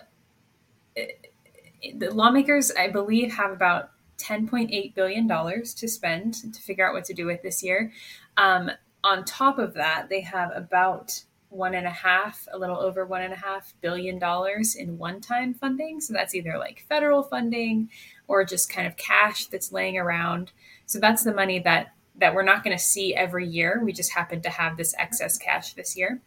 [0.95, 3.89] the lawmakers, I believe, have about
[4.19, 7.91] $10.8 billion to spend to figure out what to do with this year.
[8.37, 8.69] Um,
[9.03, 13.21] on top of that, they have about one and a half, a little over one
[13.21, 16.01] and a half billion dollars in one time funding.
[16.01, 17.89] So that's either like federal funding
[18.27, 20.51] or just kind of cash that's laying around.
[20.85, 23.79] So that's the money that that we're not going to see every year.
[23.83, 26.19] We just happen to have this excess cash this year.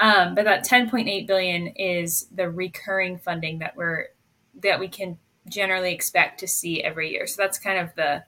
[0.00, 4.06] Um, but that 10.8 billion is the recurring funding that we're
[4.62, 7.26] that we can generally expect to see every year.
[7.26, 8.24] So that's kind of the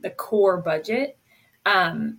[0.00, 1.18] the core budget.
[1.64, 2.18] Um,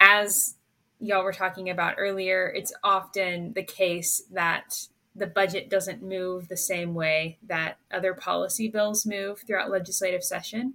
[0.00, 0.54] as
[1.00, 6.56] y'all were talking about earlier, it's often the case that the budget doesn't move the
[6.56, 10.74] same way that other policy bills move throughout legislative session.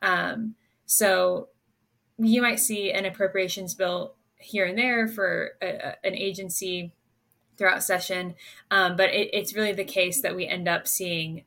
[0.00, 0.54] Um,
[0.86, 1.48] so
[2.18, 6.92] you might see an appropriations bill here and there for a, a, an agency
[7.56, 8.34] throughout session,
[8.70, 11.44] um, but it, it's really the case that we end up seeing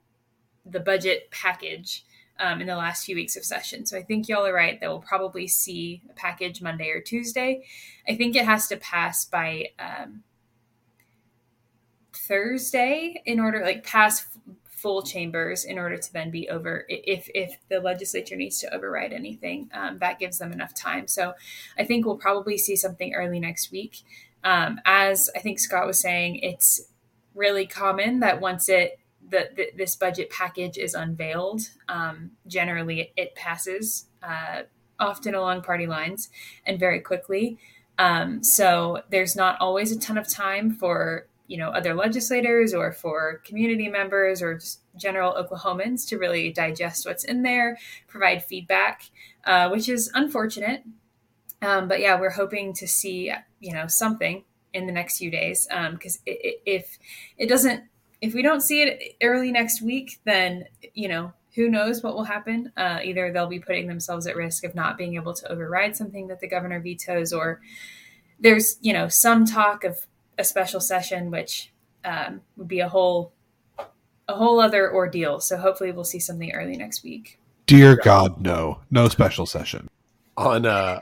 [0.65, 2.05] the budget package
[2.39, 3.86] um, in the last few weeks of session.
[3.86, 7.63] So I think y'all are right that we'll probably see a package Monday or Tuesday.
[8.08, 10.24] I think it has to pass by um,
[12.13, 16.86] Thursday in order, like pass f- full chambers in order to then be over.
[16.89, 21.08] If if the legislature needs to override anything, um, that gives them enough time.
[21.08, 21.34] So
[21.78, 24.04] I think we'll probably see something early next week.
[24.43, 26.82] Um, as I think Scott was saying, it's
[27.34, 33.13] really common that once it the, the, this budget package is unveiled, um, generally it,
[33.15, 34.63] it passes, uh,
[34.99, 36.29] often along party lines
[36.65, 37.57] and very quickly.
[37.97, 42.91] Um, so there's not always a ton of time for you know other legislators or
[42.91, 49.03] for community members or just general Oklahomans to really digest what's in there, provide feedback,
[49.45, 50.83] uh, which is unfortunate.
[51.61, 55.67] Um, but yeah, we're hoping to see you know something in the next few days
[55.91, 56.97] because um, if
[57.38, 57.83] it doesn't
[58.21, 62.23] if we don't see it early next week, then you know who knows what will
[62.23, 62.71] happen.
[62.75, 66.28] Uh, either they'll be putting themselves at risk of not being able to override something
[66.28, 67.62] that the governor vetoes, or
[68.39, 70.06] there's you know some talk of
[70.38, 71.71] a special session, which
[72.04, 73.32] um, would be a whole
[74.28, 75.39] a whole other ordeal.
[75.39, 77.39] So hopefully we'll see something early next week.
[77.67, 79.89] Dear God, no, no special session
[80.38, 80.99] on uh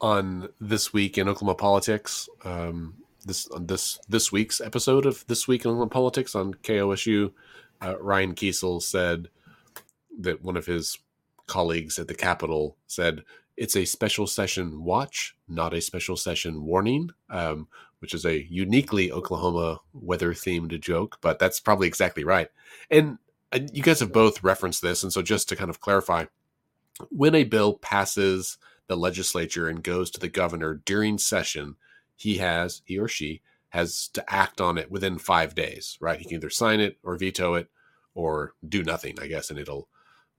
[0.00, 2.28] on this week in Oklahoma politics.
[2.44, 2.94] Um,
[3.26, 7.32] this on this this week's episode of this week in politics on KOSU,
[7.82, 9.28] uh, Ryan Kiesel said
[10.18, 10.98] that one of his
[11.46, 13.22] colleagues at the Capitol said
[13.56, 17.68] it's a special session watch, not a special session warning, um,
[18.00, 22.48] which is a uniquely Oklahoma weather themed joke, but that's probably exactly right.
[22.90, 23.18] And
[23.52, 25.02] uh, you guys have both referenced this.
[25.02, 26.26] And so, just to kind of clarify,
[27.10, 28.58] when a bill passes
[28.88, 31.76] the legislature and goes to the governor during session,
[32.16, 36.18] he has, he or she has to act on it within five days, right?
[36.18, 37.68] He can either sign it or veto it
[38.14, 39.88] or do nothing, I guess, and it'll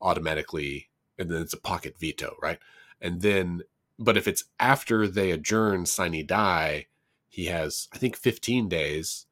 [0.01, 2.59] automatically, and then it's a pocket veto, right?
[2.99, 3.61] And then,
[3.99, 6.87] but if it's after they adjourn sine die,
[7.29, 9.27] he has, I think, 15 days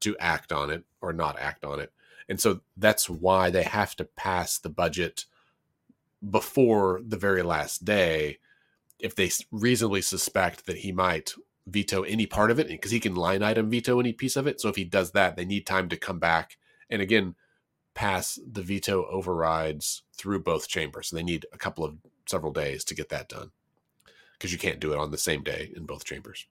[0.00, 1.92] to act on it or not act on it.
[2.28, 5.24] And so that's why they have to pass the budget
[6.30, 8.38] before the very last day
[8.98, 11.32] if they reasonably suspect that he might
[11.70, 14.60] veto any part of it because he can line item veto any piece of it.
[14.60, 16.56] So if he does that, they need time to come back
[16.90, 17.34] and again
[17.94, 21.08] pass the veto overrides through both chambers.
[21.08, 23.50] So they need a couple of several days to get that done
[24.32, 26.46] because you can't do it on the same day in both chambers.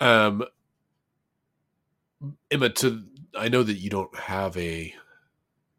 [0.00, 0.44] Um,
[2.50, 3.04] Emma, to
[3.36, 4.94] I know that you don't have a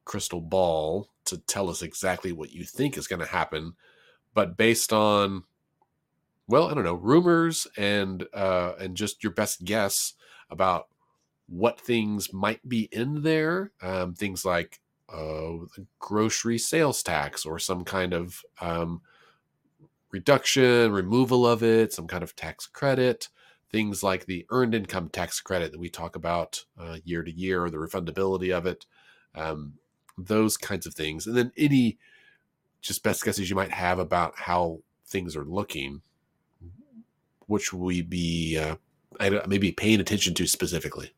[0.06, 3.74] crystal ball to tell us exactly what you think is going to happen,
[4.34, 5.44] but based on
[6.54, 10.14] well, I don't know, rumors and uh, and just your best guess
[10.52, 10.88] about
[11.48, 14.80] what things might be in there, um, things like
[15.12, 15.54] uh,
[15.98, 19.02] grocery sales tax or some kind of um,
[20.12, 23.30] reduction, removal of it, some kind of tax credit,
[23.72, 27.66] things like the earned income tax credit that we talk about uh, year to year,
[27.66, 28.86] or the refundability of it,
[29.34, 29.74] um,
[30.20, 31.98] those kinds of things, and then any
[32.80, 36.04] just best guesses you might have about how things are looking
[37.54, 38.76] which we be uh,
[39.48, 41.12] maybe paying attention to specifically?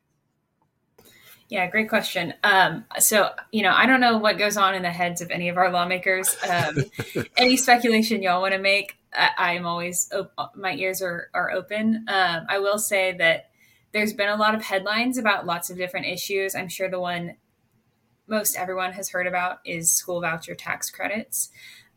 [1.48, 2.34] Yeah, great question.
[2.44, 5.48] Um, so, you know, I don't know what goes on in the heads of any
[5.48, 6.36] of our lawmakers.
[6.50, 6.76] Um,
[7.38, 12.06] any speculation y'all want to make, I, am always, op- my ears are, are open.
[12.10, 13.52] Um, I will say that
[13.94, 16.54] there's been a lot of headlines about lots of different issues.
[16.54, 17.38] I'm sure the one
[18.28, 21.50] most everyone has heard about is school voucher tax credits.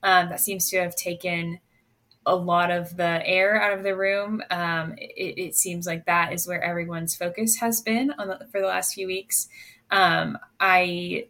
[0.02, 1.58] Um, that seems to have taken
[2.28, 4.42] a lot of the air out of the room.
[4.50, 8.66] Um, it, it, seems like that is where everyone's focus has been the, for the
[8.66, 9.48] last few weeks.
[9.90, 11.26] Um, I,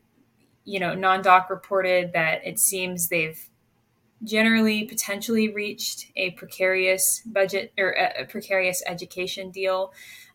[0.64, 3.48] you know, NonDoc reported that it seems they've
[4.24, 9.92] generally potentially reached a precarious budget or a, precarious education deal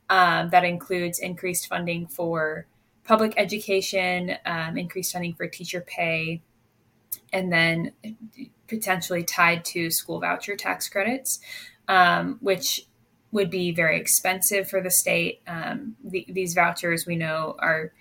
[0.09, 2.65] um, that includes increased funding for
[3.03, 6.41] public education, um, increased funding for teacher pay,
[7.33, 7.91] and then
[8.73, 11.39] potentially tied to school voucher tax credits,
[11.87, 12.87] um, which
[13.31, 15.41] would be very expensive for the state.
[15.47, 17.91] Um, the, these vouchers we know are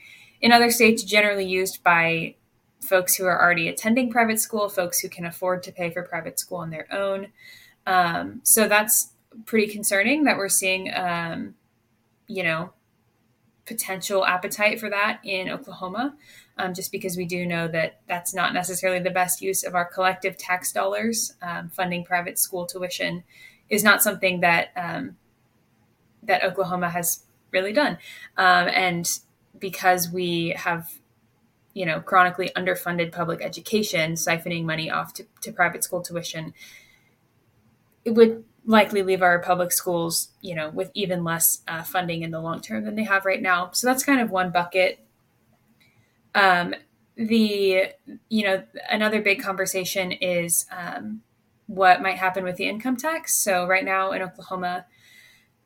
[0.41, 2.35] in other states generally used by
[2.81, 6.39] folks who are already attending private school, folks who can afford to pay for private
[6.39, 7.29] school on their own.
[7.87, 9.13] Um, so that's
[9.47, 11.55] pretty concerning that we're seeing, um,
[12.27, 12.73] you know,
[13.65, 16.15] potential appetite for that in Oklahoma
[16.59, 19.85] um, just because we do know that that's not necessarily the best use of our
[19.85, 21.35] collective tax dollars.
[21.43, 23.25] Um, funding private school tuition
[23.69, 25.17] is not something that um,
[26.23, 27.99] that Oklahoma has really done,
[28.37, 29.19] um, and
[29.59, 30.91] because we have
[31.75, 36.53] you know chronically underfunded public education, siphoning money off to, to private school tuition,
[38.05, 42.31] it would likely leave our public schools, you know, with even less uh, funding in
[42.31, 43.71] the long term than they have right now.
[43.73, 45.05] So that's kind of one bucket
[46.35, 46.75] um,
[47.16, 47.92] the
[48.29, 51.23] you know another big conversation is um,
[51.66, 53.42] what might happen with the income tax.
[53.42, 54.87] So right now in Oklahoma,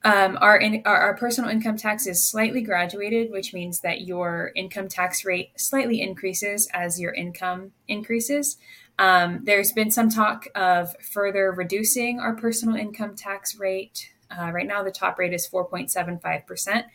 [0.04, 4.52] um, our, in, our, our personal income tax is slightly graduated, which means that your
[4.54, 8.56] income tax rate slightly increases as your income increases.
[9.00, 14.12] Um, there's been some talk of further reducing our personal income tax rate.
[14.30, 16.86] Uh, right now, the top rate is 4.75 percent.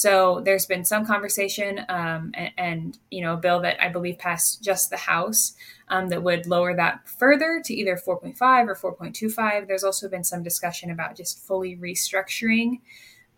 [0.00, 4.16] So there's been some conversation um, and, and, you know, a bill that I believe
[4.16, 5.52] passed just the House
[5.88, 8.34] um, that would lower that further to either 4.5
[8.82, 9.66] or 4.25.
[9.66, 12.80] There's also been some discussion about just fully restructuring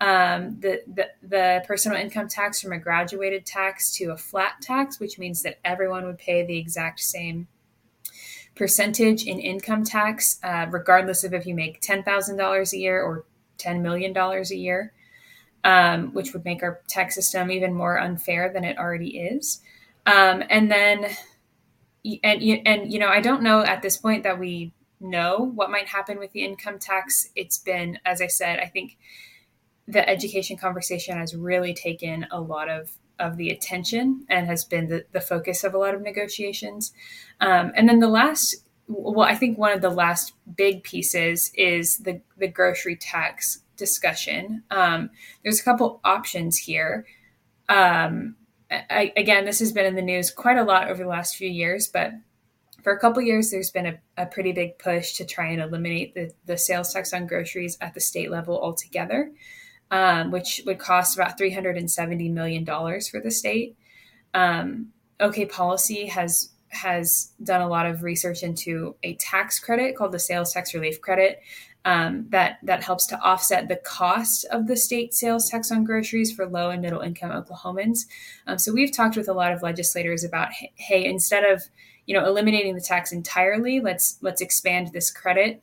[0.01, 5.01] um, the, the, the personal income tax from a graduated tax to a flat tax,
[5.01, 7.49] which means that everyone would pay the exact same
[8.55, 13.25] percentage in income tax, uh, regardless of if you make $10,000 a year or
[13.59, 14.93] $10 million a year
[15.65, 19.61] um, which would make our tax system even more unfair than it already is.
[20.07, 21.07] Um, and then,
[22.25, 25.89] and and you know, I don't know at this point that we know what might
[25.89, 27.29] happen with the income tax.
[27.37, 28.97] It's been, as I said, I think
[29.87, 34.89] the education conversation has really taken a lot of of the attention and has been
[34.89, 36.93] the, the focus of a lot of negotiations.
[37.41, 38.57] Um, and then the last
[38.89, 44.63] well, I think one of the last big pieces is the the grocery tax discussion.
[44.71, 45.11] Um,
[45.43, 47.07] there's a couple options here.
[47.69, 48.37] Um,
[48.71, 51.49] I, again, this has been in the news quite a lot over the last few
[51.49, 52.13] years, but
[52.83, 56.15] for a couple years, there's been a, a, pretty big push to try and eliminate
[56.15, 59.31] the, the sales tax on groceries at the state level altogether,
[59.91, 63.77] um, which would cost about $370 million for the state.
[64.35, 64.89] Um,
[65.21, 70.19] OK Policy has has done a lot of research into a tax credit called the
[70.19, 71.41] sales tax relief credit
[71.85, 76.33] um, that that helps to offset the cost of the state sales tax on groceries
[76.33, 78.07] for low and middle income Oklahomans.
[78.47, 81.63] Um, so we've talked with a lot of legislators about, hey, instead of
[82.07, 85.63] you know eliminating the tax entirely, let's let's expand this credit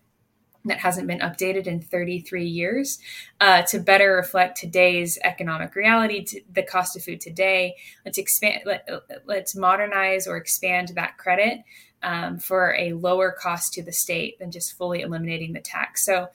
[0.65, 2.99] that hasn't been updated in 33 years
[3.39, 7.75] uh, to better reflect today's economic reality, the cost of food today.
[8.05, 8.87] Let's expand, let,
[9.25, 11.59] let's modernize or expand that credit
[12.03, 16.05] um, for a lower cost to the state than just fully eliminating the tax.
[16.05, 16.27] So,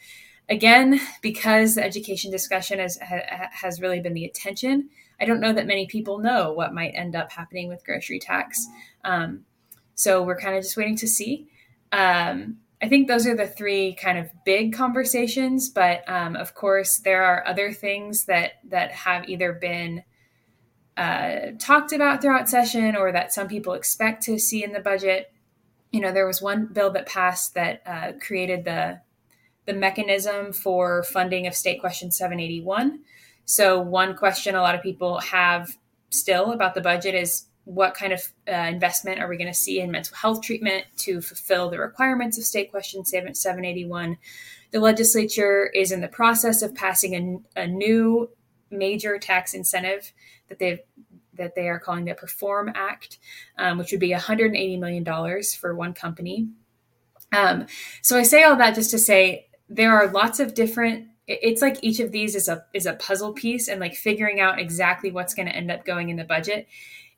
[0.49, 5.53] again, because the education discussion has, ha, has really been the attention, I don't know
[5.53, 8.67] that many people know what might end up happening with grocery tax.
[9.05, 9.45] Um,
[9.95, 11.47] so, we're kind of just waiting to see.
[11.93, 16.99] Um, I think those are the three kind of big conversations, but um, of course
[16.99, 20.05] there are other things that that have either been
[20.97, 25.35] uh, talked about throughout session or that some people expect to see in the budget
[25.95, 29.01] you know, there was one bill that passed that uh, created the
[29.65, 32.99] the mechanism for funding of State Question 781.
[33.45, 35.79] So, one question a lot of people have
[36.11, 39.81] still about the budget is what kind of uh, investment are we going to see
[39.81, 44.19] in mental health treatment to fulfill the requirements of State Question 781?
[44.71, 48.31] The legislature is in the process of passing a, a new
[48.71, 50.13] major tax incentive
[50.49, 50.81] that they've
[51.37, 53.19] that they are calling the Perform Act,
[53.59, 56.49] um, which would be $180 million for one company.
[57.33, 57.67] Um,
[58.03, 61.09] so I say all that just to say there are lots of different.
[61.27, 64.61] It's like each of these is a is a puzzle piece, and like figuring out
[64.61, 66.69] exactly what's going to end up going in the budget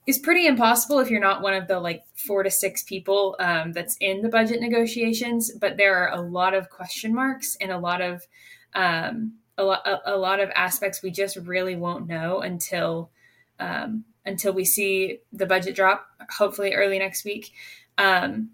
[0.07, 3.72] is pretty impossible if you're not one of the like four to six people um,
[3.72, 5.50] that's in the budget negotiations.
[5.61, 8.26] But there are a lot of question marks and a lot of
[8.74, 13.11] um, a, lot, a, a lot of aspects we just really won't know until
[13.59, 17.52] um, until we see the budget drop, hopefully early next week.
[17.96, 18.50] Um,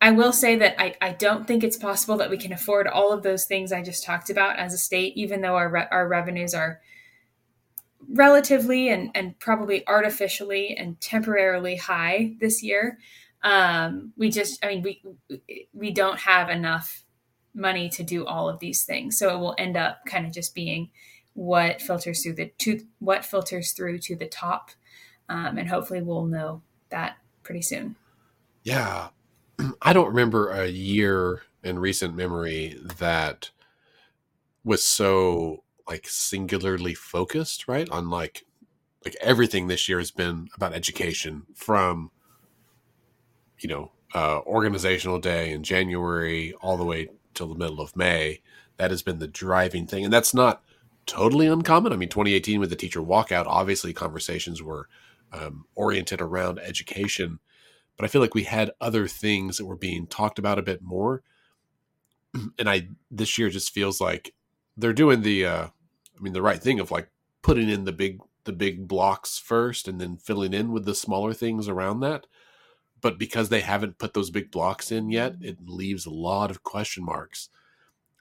[0.00, 3.10] I will say that I, I don't think it's possible that we can afford all
[3.10, 6.06] of those things I just talked about as a state, even though our, re- our
[6.06, 6.82] revenues are
[8.10, 12.98] relatively and, and probably artificially and temporarily high this year.
[13.42, 15.02] Um, we just, I mean, we,
[15.72, 17.04] we don't have enough
[17.54, 19.18] money to do all of these things.
[19.18, 20.90] So it will end up kind of just being
[21.34, 24.70] what filters through the to what filters through to the top,
[25.28, 27.96] um, and hopefully we'll know that pretty soon.
[28.62, 29.08] Yeah,
[29.82, 33.50] I don't remember a year in recent memory that
[34.62, 37.88] was so like singularly focused, right?
[37.90, 38.44] On like
[39.04, 42.10] like everything this year has been about education from
[43.58, 48.40] you know uh, organizational day in January all the way till the middle of May.
[48.76, 50.62] That has been the driving thing, and that's not
[51.06, 51.92] totally uncommon.
[51.92, 54.88] I mean, 2018 with the teacher walkout, obviously conversations were
[55.32, 57.38] um, oriented around education,
[57.96, 60.82] but I feel like we had other things that were being talked about a bit
[60.82, 61.22] more.
[62.58, 64.34] And I this year just feels like
[64.76, 67.08] they're doing the, uh, I mean, the right thing of like
[67.42, 71.32] putting in the big the big blocks first and then filling in with the smaller
[71.32, 72.26] things around that.
[73.00, 76.62] But because they haven't put those big blocks in yet, it leaves a lot of
[76.62, 77.48] question marks.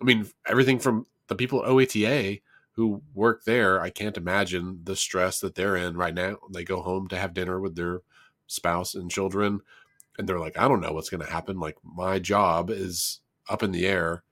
[0.02, 2.42] I mean, everything from the people at OETA
[2.74, 6.38] who work there, I can't imagine the stress that they're in right now.
[6.52, 8.02] They go home to have dinner with their
[8.48, 9.62] spouse and children,
[10.18, 11.60] and they're like, I don't know what's going to happen.
[11.60, 14.24] Like my job is up in the air,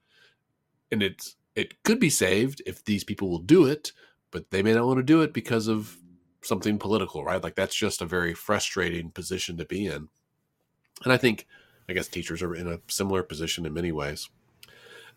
[0.91, 3.91] and it's it could be saved if these people will do it,
[4.31, 5.97] but they may not want to do it because of
[6.41, 7.43] something political, right?
[7.43, 10.07] Like that's just a very frustrating position to be in.
[11.03, 11.47] And I think,
[11.89, 14.29] I guess teachers are in a similar position in many ways.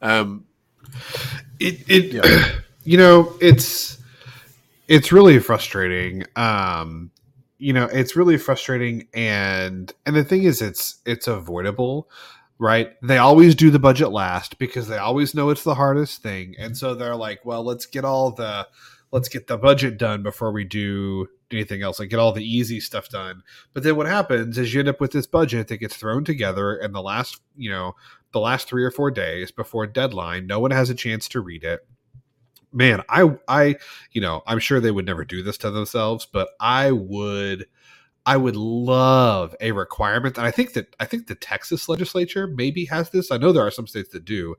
[0.02, 0.46] Um,
[1.60, 2.12] it it.
[2.12, 2.60] Yeah.
[2.84, 3.98] you know it's
[4.86, 7.10] it's really frustrating um
[7.58, 12.08] you know it's really frustrating and and the thing is it's it's avoidable
[12.58, 12.92] right?
[13.02, 16.54] They always do the budget last because they always know it's the hardest thing.
[16.58, 18.66] And so they're like well let's get all the
[19.10, 22.80] let's get the budget done before we do anything else like get all the easy
[22.80, 23.42] stuff done.
[23.72, 26.74] But then what happens is you end up with this budget that gets thrown together
[26.74, 27.94] in the last you know
[28.32, 30.46] the last three or four days before deadline.
[30.46, 31.86] No one has a chance to read it.
[32.72, 33.76] Man, I I
[34.12, 37.66] you know, I'm sure they would never do this to themselves, but I would
[38.26, 42.86] I would love a requirement, and I think that I think the Texas legislature maybe
[42.86, 43.30] has this.
[43.30, 44.56] I know there are some states that do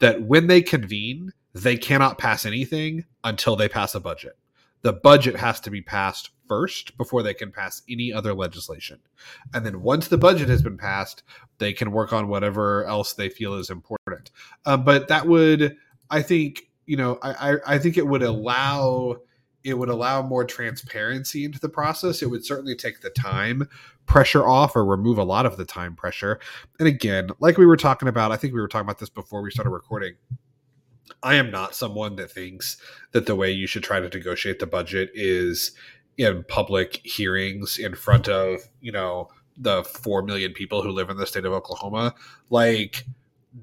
[0.00, 4.36] that when they convene, they cannot pass anything until they pass a budget.
[4.82, 9.00] The budget has to be passed first before they can pass any other legislation.
[9.54, 11.22] And then once the budget has been passed,
[11.58, 14.30] they can work on whatever else they feel is important.
[14.64, 15.76] Uh, but that would,
[16.10, 19.16] I think, you know, I, I, I think it would allow
[19.66, 22.22] it would allow more transparency into the process.
[22.22, 23.68] It would certainly take the time
[24.06, 26.38] pressure off or remove a lot of the time pressure.
[26.78, 29.42] And again, like we were talking about, I think we were talking about this before
[29.42, 30.14] we started recording.
[31.22, 32.76] I am not someone that thinks
[33.10, 35.72] that the way you should try to negotiate the budget is
[36.16, 41.16] in public hearings in front of, you know, the 4 million people who live in
[41.16, 42.14] the state of Oklahoma.
[42.50, 43.04] Like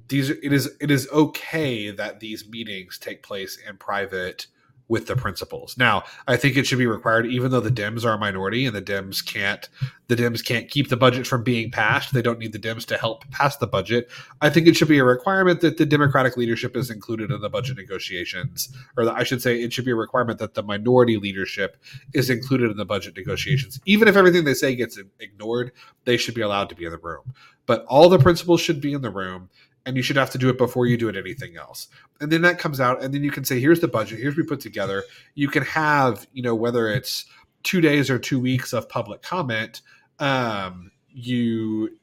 [0.07, 4.47] these it is it is okay that these meetings take place in private
[4.87, 5.77] with the principals.
[5.77, 8.75] Now, I think it should be required, even though the Dems are a minority and
[8.75, 9.67] the Dems can't
[10.07, 12.13] the Dems can't keep the budget from being passed.
[12.13, 14.09] They don't need the Dems to help pass the budget.
[14.41, 17.49] I think it should be a requirement that the Democratic leadership is included in the
[17.49, 21.77] budget negotiations, or I should say, it should be a requirement that the minority leadership
[22.13, 23.79] is included in the budget negotiations.
[23.85, 25.71] Even if everything they say gets ignored,
[26.03, 27.33] they should be allowed to be in the room.
[27.65, 29.49] But all the principals should be in the room
[29.85, 31.87] and you should have to do it before you do it anything else.
[32.21, 34.19] And then that comes out and then you can say here's the budget.
[34.19, 35.03] Here's what we put together.
[35.35, 37.25] You can have you know whether it's
[37.63, 39.81] two days or two weeks of public comment
[40.19, 41.97] um, you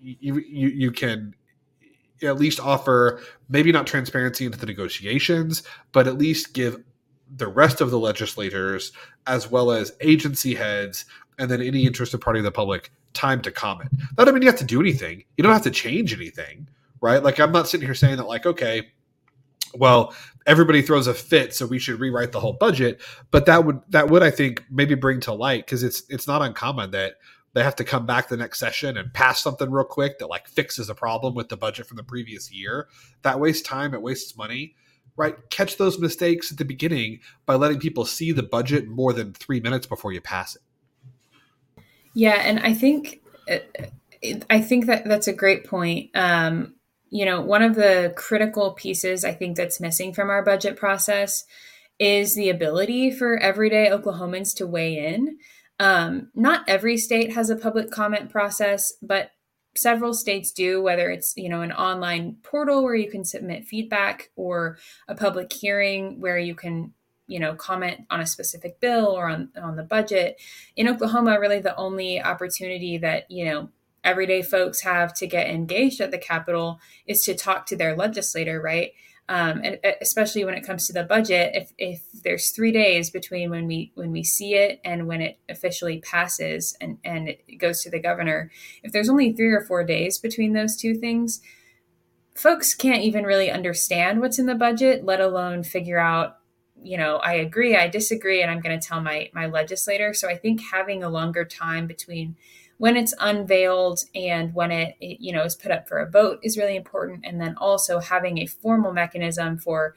[0.00, 1.34] you you, you can
[2.22, 5.62] at least offer maybe not transparency into the negotiations
[5.92, 6.82] but at least give
[7.36, 8.92] the rest of the legislators
[9.26, 11.04] as well as agency heads
[11.38, 13.90] and then any interested party of the public time to comment.
[14.16, 15.24] That doesn't mean you have to do anything.
[15.36, 16.68] You don't have to change anything
[17.06, 17.22] right?
[17.22, 18.88] Like I'm not sitting here saying that like okay,
[19.74, 20.12] well,
[20.44, 23.00] everybody throws a fit, so we should rewrite the whole budget.
[23.30, 26.42] But that would that would I think maybe bring to light because it's it's not
[26.42, 27.14] uncommon that
[27.54, 30.48] they have to come back the next session and pass something real quick that like
[30.48, 32.88] fixes a problem with the budget from the previous year.
[33.22, 34.74] That wastes time, it wastes money.
[35.18, 35.34] Right?
[35.48, 39.60] Catch those mistakes at the beginning by letting people see the budget more than three
[39.60, 40.62] minutes before you pass it.
[42.12, 43.22] Yeah, and I think
[44.50, 46.10] I think that that's a great point.
[46.14, 46.75] Um,
[47.10, 51.44] you know, one of the critical pieces I think that's missing from our budget process
[51.98, 55.38] is the ability for everyday Oklahomans to weigh in.
[55.78, 59.30] Um, not every state has a public comment process, but
[59.78, 64.30] several states do whether it's you know an online portal where you can submit feedback
[64.36, 64.78] or
[65.08, 66.92] a public hearing where you can
[67.26, 70.40] you know comment on a specific bill or on on the budget
[70.76, 73.68] in oklahoma really the only opportunity that you know
[74.06, 78.60] everyday folks have to get engaged at the Capitol is to talk to their legislator,
[78.62, 78.92] right?
[79.28, 83.10] Um, and uh, especially when it comes to the budget, if, if there's three days
[83.10, 87.58] between when we when we see it and when it officially passes and and it
[87.58, 88.52] goes to the governor,
[88.84, 91.40] if there's only three or four days between those two things,
[92.36, 96.38] folks can't even really understand what's in the budget, let alone figure out
[96.82, 100.28] you know i agree i disagree and i'm going to tell my my legislator so
[100.28, 102.36] i think having a longer time between
[102.78, 106.38] when it's unveiled and when it, it, you know is put up for a vote
[106.42, 107.24] is really important.
[107.24, 109.94] And then also having a formal mechanism for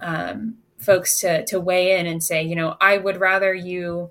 [0.00, 4.10] um, folks to to weigh in and say you know i would rather you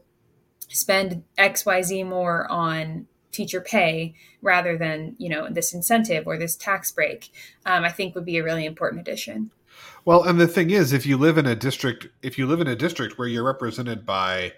[0.68, 6.92] spend xyz more on teacher pay rather than you know this incentive or this tax
[6.92, 7.32] break
[7.66, 9.52] um, i think would be a really important addition.
[10.06, 12.68] Well and the thing is if you live in a district if you live in
[12.68, 14.54] a district where you're represented by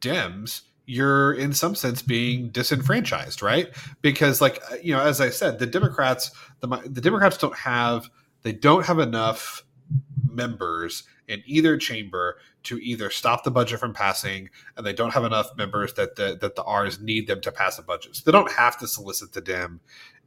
[0.00, 3.68] dems you're in some sense being disenfranchised, right?
[4.00, 6.30] Because, like uh, you know, as I said, the Democrats,
[6.60, 8.08] the the Democrats don't have
[8.42, 9.64] they don't have enough
[10.30, 15.24] members in either chamber to either stop the budget from passing, and they don't have
[15.24, 18.16] enough members that the that the R's need them to pass a budget.
[18.16, 19.80] So they don't have to solicit the Dem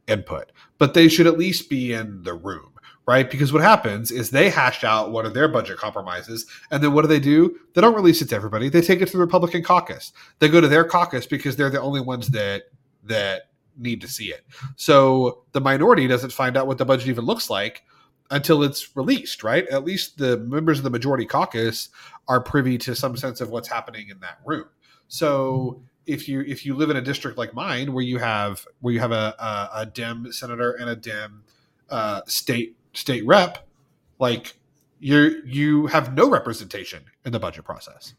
[0.06, 2.71] input, but they should at least be in the room
[3.06, 3.30] right?
[3.30, 7.02] Because what happens is they hash out one of their budget compromises, and then what
[7.02, 7.58] do they do?
[7.74, 8.68] They don't release it to everybody.
[8.68, 10.12] They take it to the Republican caucus.
[10.38, 12.64] They go to their caucus because they're the only ones that
[13.04, 14.44] that need to see it.
[14.76, 17.82] So the minority doesn't find out what the budget even looks like
[18.30, 19.66] until it's released, right?
[19.68, 21.88] At least the members of the majority caucus
[22.28, 24.66] are privy to some sense of what's happening in that room.
[25.08, 28.92] So if you if you live in a district like mine where you have where
[28.92, 31.44] you have a a, a Dem senator and a Dem
[31.90, 33.66] uh, state state rep,
[34.18, 34.54] like
[35.00, 38.14] you you have no representation in the budget process.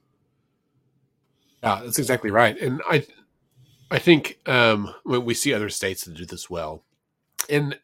[1.63, 2.59] Yeah, that's exactly right.
[2.59, 3.05] And I
[3.89, 6.83] I think um, when we see other states that do this well,
[7.49, 7.79] and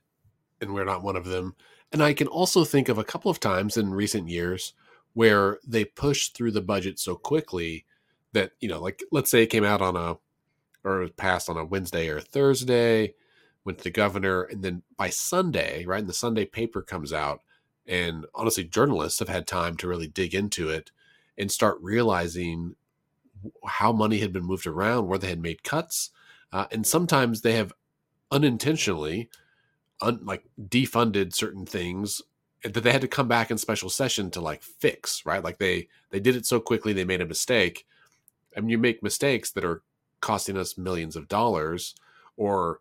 [0.60, 1.56] and we're not one of them.
[1.92, 4.74] And I can also think of a couple of times in recent years
[5.14, 7.86] where they pushed through the budget so quickly
[8.34, 10.18] that you know, like let's say it came out on a
[10.84, 13.14] or passed on a Wednesday or Thursday,
[13.70, 17.42] went to the governor, and then by Sunday, right, and the Sunday paper comes out,
[17.86, 20.90] and honestly, journalists have had time to really dig into it
[21.38, 22.76] and start realizing
[23.68, 26.10] how money had been moved around, where they had made cuts,
[26.52, 27.72] uh, and sometimes they have
[28.32, 29.30] unintentionally,
[30.02, 32.24] un, like defunded certain things
[32.64, 35.24] that they had to come back in special session to like fix.
[35.28, 37.86] Right, like they they did it so quickly they made a mistake.
[38.58, 39.84] I mean, you make mistakes that are
[40.22, 41.94] costing us millions of dollars,
[42.36, 42.80] or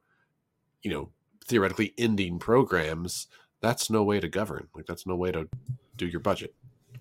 [0.82, 1.10] you know,
[1.46, 3.26] theoretically ending programs.
[3.60, 4.68] That's no way to govern.
[4.74, 5.48] Like that's no way to
[5.96, 6.54] do your budget.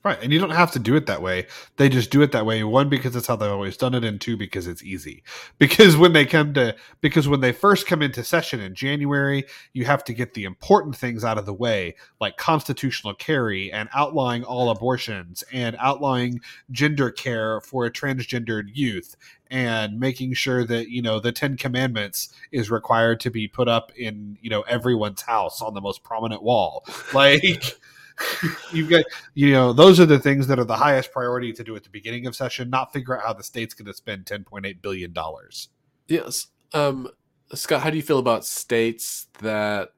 [0.07, 0.23] Right.
[0.23, 1.47] And you don't have to do it that way.
[1.75, 2.63] They just do it that way.
[2.63, 5.21] One, because it's how they've always done it, and two, because it's easy.
[5.59, 9.43] Because when they come to, because when they first come into session in January,
[9.73, 13.89] you have to get the important things out of the way, like constitutional carry and
[13.93, 16.39] outlawing all abortions and outlawing
[16.71, 19.15] gender care for a transgendered youth
[19.49, 23.91] and making sure that, you know, the 10 commandments is required to be put up
[23.97, 26.85] in, you know, everyone's house on the most prominent wall.
[27.13, 27.79] Like,
[28.71, 31.75] you've got you know those are the things that are the highest priority to do
[31.75, 34.81] at the beginning of session not figure out how the state's going to spend 10.8
[34.81, 35.69] billion dollars.
[36.07, 36.47] Yes.
[36.73, 37.09] Um
[37.53, 39.89] scott how do you feel about states that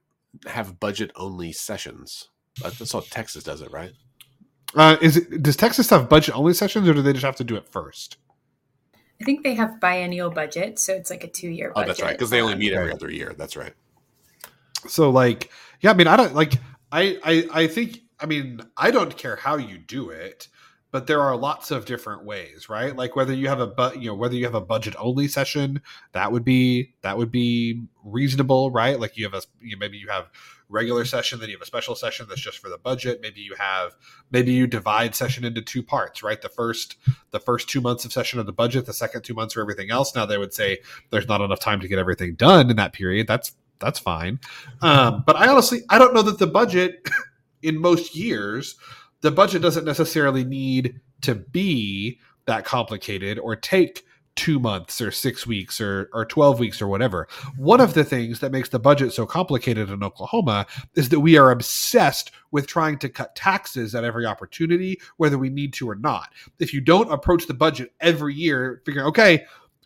[0.46, 2.28] have budget only sessions
[2.62, 3.92] that's how texas does it right?
[4.74, 7.44] Uh is it does texas have budget only sessions or do they just have to
[7.44, 8.18] do it first?
[9.20, 11.84] I think they have biennial budget so it's like a two year budget.
[11.84, 13.72] oh that's right because they only meet every other year that's right.
[14.86, 15.50] So like
[15.80, 16.54] yeah i mean i don't like
[16.92, 20.48] I, I I think I mean, I don't care how you do it,
[20.92, 22.94] but there are lots of different ways, right?
[22.94, 25.80] Like whether you have a but you know whether you have a budget only session,
[26.12, 28.98] that would be that would be reasonable, right?
[28.98, 30.30] Like you have a you maybe you have
[30.68, 33.20] regular session, then you have a special session that's just for the budget.
[33.22, 33.94] Maybe you have
[34.30, 36.40] maybe you divide session into two parts, right?
[36.40, 36.96] The first
[37.30, 39.90] the first two months of session of the budget, the second two months for everything
[39.90, 40.14] else.
[40.14, 40.78] Now they would say
[41.10, 43.26] there's not enough time to get everything done in that period.
[43.26, 44.40] That's that's fine.
[44.82, 47.08] Um, but I honestly I don't know that the budget
[47.62, 48.76] in most years,
[49.20, 54.04] the budget doesn't necessarily need to be that complicated or take
[54.36, 57.28] two months or six weeks or, or 12 weeks or whatever.
[57.56, 61.36] One of the things that makes the budget so complicated in Oklahoma is that we
[61.36, 65.94] are obsessed with trying to cut taxes at every opportunity, whether we need to or
[65.94, 66.32] not.
[66.58, 69.44] If you don't approach the budget every year, figuring, okay,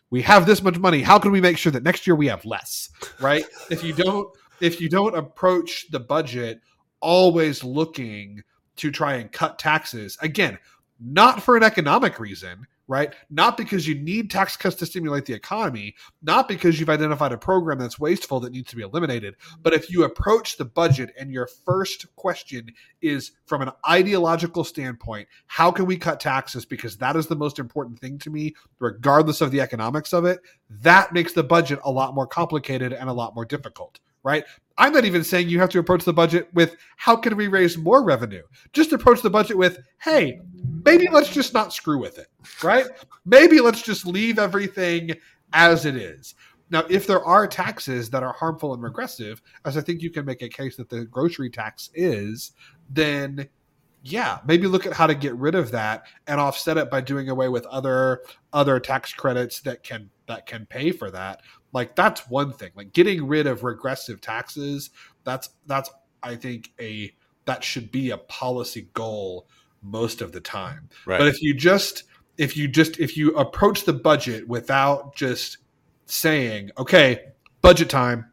[0.09, 2.45] we have this much money, how can we make sure that next year we have
[2.45, 2.89] less?
[3.19, 3.43] Right?
[3.69, 4.29] if you don't
[4.61, 6.61] if you don't approach the budget
[7.05, 8.41] always looking
[8.77, 10.17] to try and cut taxes.
[10.21, 10.57] Again,
[10.99, 13.13] not for an economic reason, right?
[13.29, 17.37] Not because you need tax cuts to stimulate the economy, not because you've identified a
[17.37, 21.31] program that's wasteful that needs to be eliminated, but if you approach the budget and
[21.31, 27.15] your first question is from an ideological standpoint, how can we cut taxes because that
[27.15, 30.39] is the most important thing to me regardless of the economics of it,
[30.69, 34.43] that makes the budget a lot more complicated and a lot more difficult right?
[34.77, 37.77] I'm not even saying you have to approach the budget with how can we raise
[37.77, 38.41] more revenue?
[38.73, 40.41] Just approach the budget with, hey,
[40.83, 42.27] maybe let's just not screw with it,
[42.61, 42.87] right?
[43.23, 45.11] maybe let's just leave everything
[45.53, 46.35] as it is.
[46.71, 50.25] Now, if there are taxes that are harmful and regressive, as I think you can
[50.25, 52.53] make a case that the grocery tax is,
[52.89, 53.47] then
[54.07, 57.27] yeah, maybe look at how to get rid of that and offset it by doing
[57.27, 58.21] away with other
[58.53, 61.41] other tax credits that can that can pay for that.
[61.73, 62.69] Like that's one thing.
[62.75, 64.91] Like getting rid of regressive taxes,
[65.23, 65.89] that's that's
[66.21, 69.47] I think a that should be a policy goal
[69.81, 70.89] most of the time.
[71.07, 71.17] Right.
[71.17, 72.03] But if you just
[72.37, 75.57] if you just if you approach the budget without just
[76.05, 77.31] saying, okay,
[77.61, 78.31] budget time,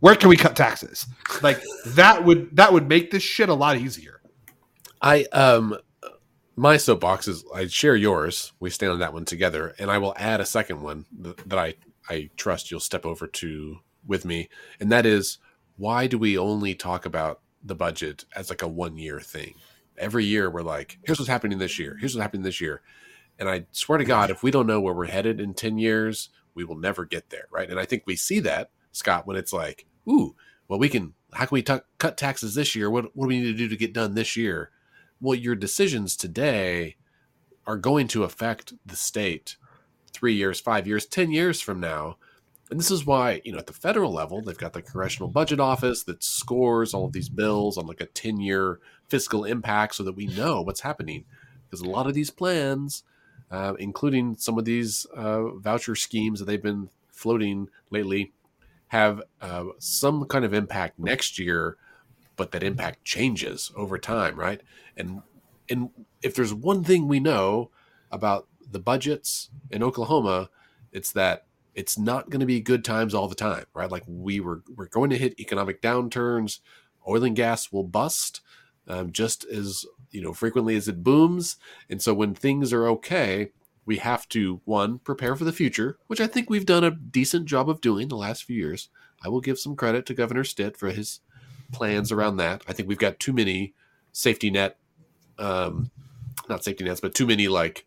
[0.00, 1.06] where can we cut taxes?
[1.42, 4.18] Like that would that would make this shit a lot easier.
[5.02, 5.76] I um
[6.56, 8.52] my soapbox is I share yours.
[8.60, 11.74] We stand on that one together, and I will add a second one that, I
[12.08, 14.48] I trust you'll step over to with me,
[14.80, 15.38] and that is
[15.76, 19.54] why do we only talk about the budget as like a one year thing?
[19.98, 21.96] Every year we're like, here's what's happening this year.
[21.98, 22.82] Here's what's happening this year.
[23.38, 26.30] And I swear to God, if we don't know where we're headed in 10 years,
[26.54, 27.46] we will never get there.
[27.50, 27.70] Right.
[27.70, 30.34] And I think we see that, Scott, when it's like, ooh,
[30.68, 32.90] well, we can, how can we t- cut taxes this year?
[32.90, 34.70] What, what do we need to do to get done this year?
[35.22, 36.96] Well, your decisions today
[37.64, 39.56] are going to affect the state
[40.12, 42.16] three years, five years, 10 years from now.
[42.70, 45.60] And this is why, you know, at the federal level, they've got the Congressional Budget
[45.60, 50.02] Office that scores all of these bills on like a 10 year fiscal impact so
[50.02, 51.24] that we know what's happening.
[51.64, 53.04] Because a lot of these plans,
[53.50, 58.32] uh, including some of these uh, voucher schemes that they've been floating lately,
[58.88, 61.76] have uh, some kind of impact next year
[62.36, 64.60] but that impact changes over time, right?
[64.96, 65.22] And
[65.70, 65.90] and
[66.22, 67.70] if there's one thing we know
[68.10, 70.50] about the budgets in Oklahoma,
[70.92, 73.90] it's that it's not going to be good times all the time, right?
[73.90, 76.60] Like we were, we're going to hit economic downturns.
[77.08, 78.40] Oil and gas will bust
[78.86, 81.56] um, just as you know frequently as it booms.
[81.88, 83.50] And so when things are okay,
[83.84, 87.46] we have to one prepare for the future, which I think we've done a decent
[87.46, 88.88] job of doing the last few years.
[89.24, 91.20] I will give some credit to Governor Stitt for his
[91.72, 92.62] plans around that.
[92.68, 93.74] I think we've got too many
[94.12, 94.78] safety net,
[95.38, 95.90] um,
[96.48, 97.86] not safety nets, but too many like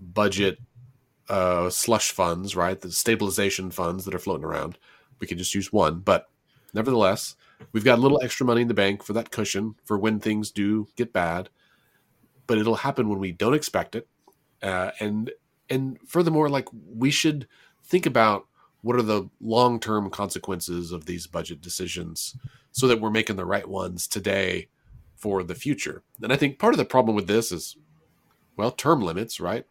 [0.00, 0.58] budget
[1.28, 2.80] uh, slush funds, right?
[2.80, 4.78] The stabilization funds that are floating around.
[5.20, 6.28] We can just use one, but
[6.74, 7.36] nevertheless,
[7.72, 10.50] we've got a little extra money in the bank for that cushion for when things
[10.50, 11.48] do get bad.
[12.46, 14.08] But it'll happen when we don't expect it,
[14.60, 15.30] uh, and
[15.68, 17.46] and furthermore, like we should
[17.84, 18.46] think about
[18.82, 22.36] what are the long term consequences of these budget decisions,
[22.72, 24.68] so that we're making the right ones today
[25.16, 26.02] for the future.
[26.22, 27.76] And I think part of the problem with this is,
[28.56, 29.66] well, term limits, right?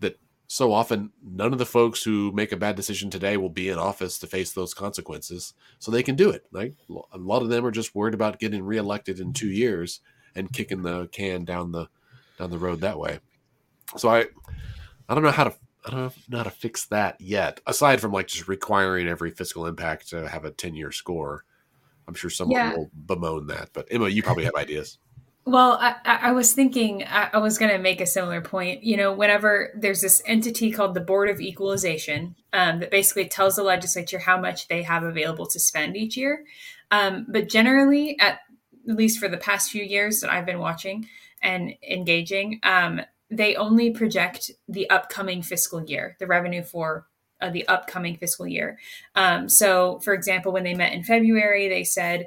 [0.00, 3.68] That so often none of the folks who make a bad decision today will be
[3.68, 6.74] in office to face those consequences so they can do it like
[7.12, 10.00] a lot of them are just worried about getting reelected in two years
[10.34, 11.86] and kicking the can down the
[12.38, 13.18] down the road that way
[13.96, 14.20] so i
[15.08, 15.54] i don't know how to
[15.86, 19.66] i don't know how to fix that yet aside from like just requiring every fiscal
[19.66, 21.44] impact to have a 10 year score
[22.06, 22.74] i'm sure someone yeah.
[22.74, 24.98] will bemoan that but emma you probably have ideas
[25.48, 28.84] well, I, I was thinking, I was going to make a similar point.
[28.84, 33.56] You know, whenever there's this entity called the Board of Equalization um, that basically tells
[33.56, 36.44] the legislature how much they have available to spend each year.
[36.90, 38.40] Um, but generally, at,
[38.86, 41.08] at least for the past few years that I've been watching
[41.40, 43.00] and engaging, um,
[43.30, 47.06] they only project the upcoming fiscal year, the revenue for
[47.40, 48.78] uh, the upcoming fiscal year.
[49.14, 52.26] Um, so, for example, when they met in February, they said,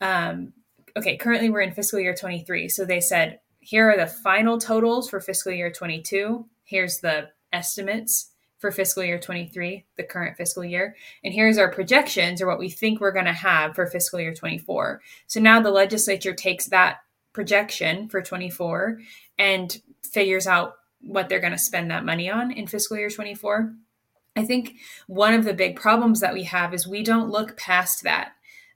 [0.00, 0.52] um,
[0.96, 2.68] okay, currently we're in fiscal year 23.
[2.68, 6.46] So they said, here are the final totals for fiscal year 22.
[6.64, 10.96] Here's the estimates for fiscal year 23, the current fiscal year.
[11.22, 14.34] And here's our projections or what we think we're going to have for fiscal year
[14.34, 15.00] 24.
[15.26, 16.98] So now the legislature takes that
[17.32, 19.00] projection for 24
[19.38, 19.76] and
[20.06, 23.74] figures out what they're going to spend that money on in fiscal year 24.
[24.36, 24.76] I think
[25.06, 28.32] one of the big problems that we have is we don't look past that.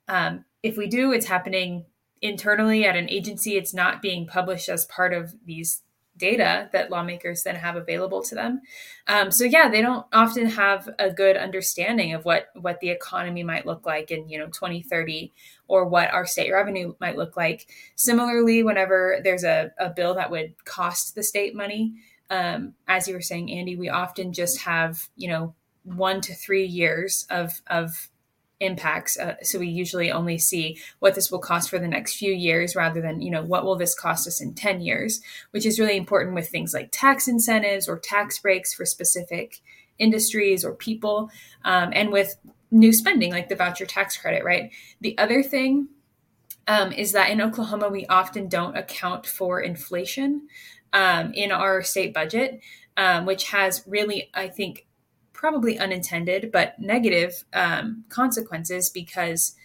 [0.07, 1.85] Um, if we do, it's happening
[2.21, 5.81] internally at an agency, it's not being published as part of these
[6.19, 8.61] data that lawmakers then have available to them.
[9.07, 13.43] Um, so yeah, they don't often have a good understanding of what what the economy
[13.43, 15.33] might look like in you know 2030
[15.67, 17.67] or what our state revenue might look like.
[17.95, 21.93] Similarly, whenever there's a, a bill that would cost the state money,
[22.29, 26.65] um, as you were saying, Andy, we often just have you know one to three
[26.65, 28.09] years of of
[28.59, 29.17] impacts.
[29.17, 32.75] Uh, so we usually only see what this will cost for the next few years
[32.75, 35.97] rather than, you know, what will this cost us in 10 years, which is really
[35.97, 39.61] important with things like tax incentives or tax breaks for specific
[39.97, 41.29] industries or people,
[41.63, 42.35] um, and with
[42.71, 44.71] new spending like the voucher tax credit, right?
[45.01, 45.89] The other thing
[46.67, 50.47] um, is that in Oklahoma, we often don't account for inflation
[50.93, 52.61] um, in our state budget,
[52.95, 54.85] um, which has really, I think,
[55.39, 59.55] probably unintended but negative um, consequences because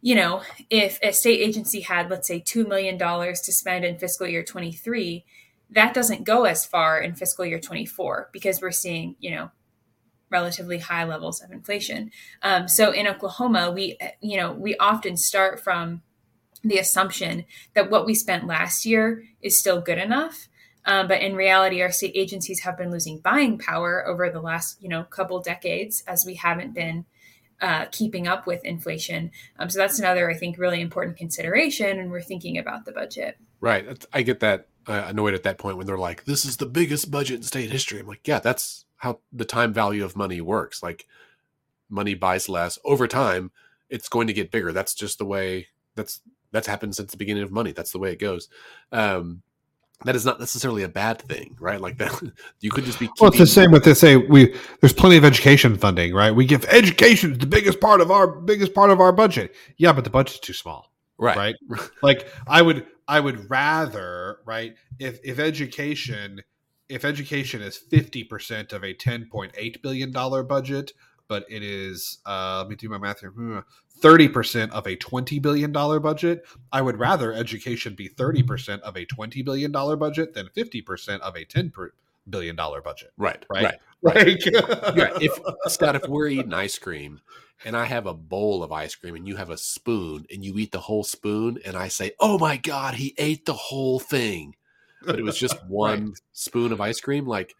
[0.00, 0.40] you know
[0.70, 5.22] if a state agency had let's say $2 million to spend in fiscal year 23
[5.68, 9.50] that doesn't go as far in fiscal year 24 because we're seeing you know
[10.30, 12.10] relatively high levels of inflation.
[12.40, 16.00] Um, so in oklahoma we you know we often start from
[16.62, 17.44] the assumption
[17.74, 20.48] that what we spent last year is still good enough
[20.86, 24.82] um, but in reality, our state agencies have been losing buying power over the last,
[24.82, 27.06] you know, couple decades as we haven't been
[27.60, 29.30] uh, keeping up with inflation.
[29.58, 31.98] Um, so that's another, I think, really important consideration.
[31.98, 33.38] And we're thinking about the budget.
[33.60, 34.04] Right.
[34.12, 37.10] I get that uh, annoyed at that point when they're like, "This is the biggest
[37.10, 40.82] budget in state history." I'm like, "Yeah, that's how the time value of money works.
[40.82, 41.06] Like,
[41.88, 43.50] money buys less over time.
[43.88, 44.72] It's going to get bigger.
[44.72, 45.68] That's just the way.
[45.94, 46.20] That's
[46.52, 47.72] that's happened since the beginning of money.
[47.72, 48.50] That's the way it goes."
[48.92, 49.42] Um,
[50.04, 51.80] that is not necessarily a bad thing, right?
[51.80, 52.20] Like that,
[52.60, 53.08] you could just be.
[53.20, 54.00] Well, it's the same with this.
[54.00, 56.32] Say we there's plenty of education funding, right?
[56.32, 59.54] We give education the biggest part of our biggest part of our budget.
[59.76, 61.36] Yeah, but the budget's too small, right?
[61.36, 61.80] Right.
[62.02, 64.74] like I would, I would rather, right?
[64.98, 66.42] If if education,
[66.88, 70.92] if education is fifty percent of a ten point eight billion dollar budget,
[71.28, 73.32] but it is uh, let me do my math here.
[74.00, 76.44] 30% of a $20 billion budget.
[76.72, 81.44] I would rather education be 30% of a $20 billion budget than 50% of a
[81.44, 81.90] $10
[82.28, 83.12] billion budget.
[83.16, 83.44] Right.
[83.48, 83.78] Right.
[84.02, 84.42] Right.
[84.94, 85.16] Yeah.
[85.20, 85.38] If
[85.68, 87.20] Scott, if we're eating ice cream
[87.64, 90.58] and I have a bowl of ice cream and you have a spoon and you
[90.58, 94.56] eat the whole spoon and I say, Oh my God, he ate the whole thing.
[95.06, 96.20] But it was just one right.
[96.32, 97.26] spoon of ice cream.
[97.26, 97.54] Like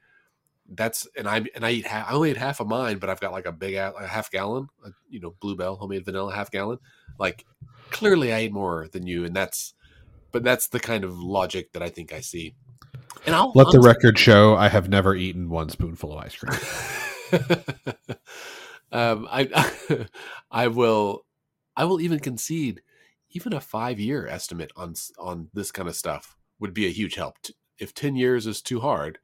[0.68, 3.20] that's and I and I eat half, I only eat half of mine, but I've
[3.20, 6.50] got like a big a half gallon, a, you know, Blue Bell homemade vanilla half
[6.50, 6.78] gallon.
[7.18, 7.44] Like
[7.90, 9.74] clearly, I ate more than you, and that's
[10.32, 12.54] but that's the kind of logic that I think I see.
[13.26, 16.58] And I'll let the record show I have never eaten one spoonful of ice cream.
[18.92, 20.06] um, I
[20.50, 21.24] I will
[21.76, 22.82] I will even concede
[23.30, 27.14] even a five year estimate on on this kind of stuff would be a huge
[27.14, 27.36] help.
[27.78, 29.18] If ten years is too hard,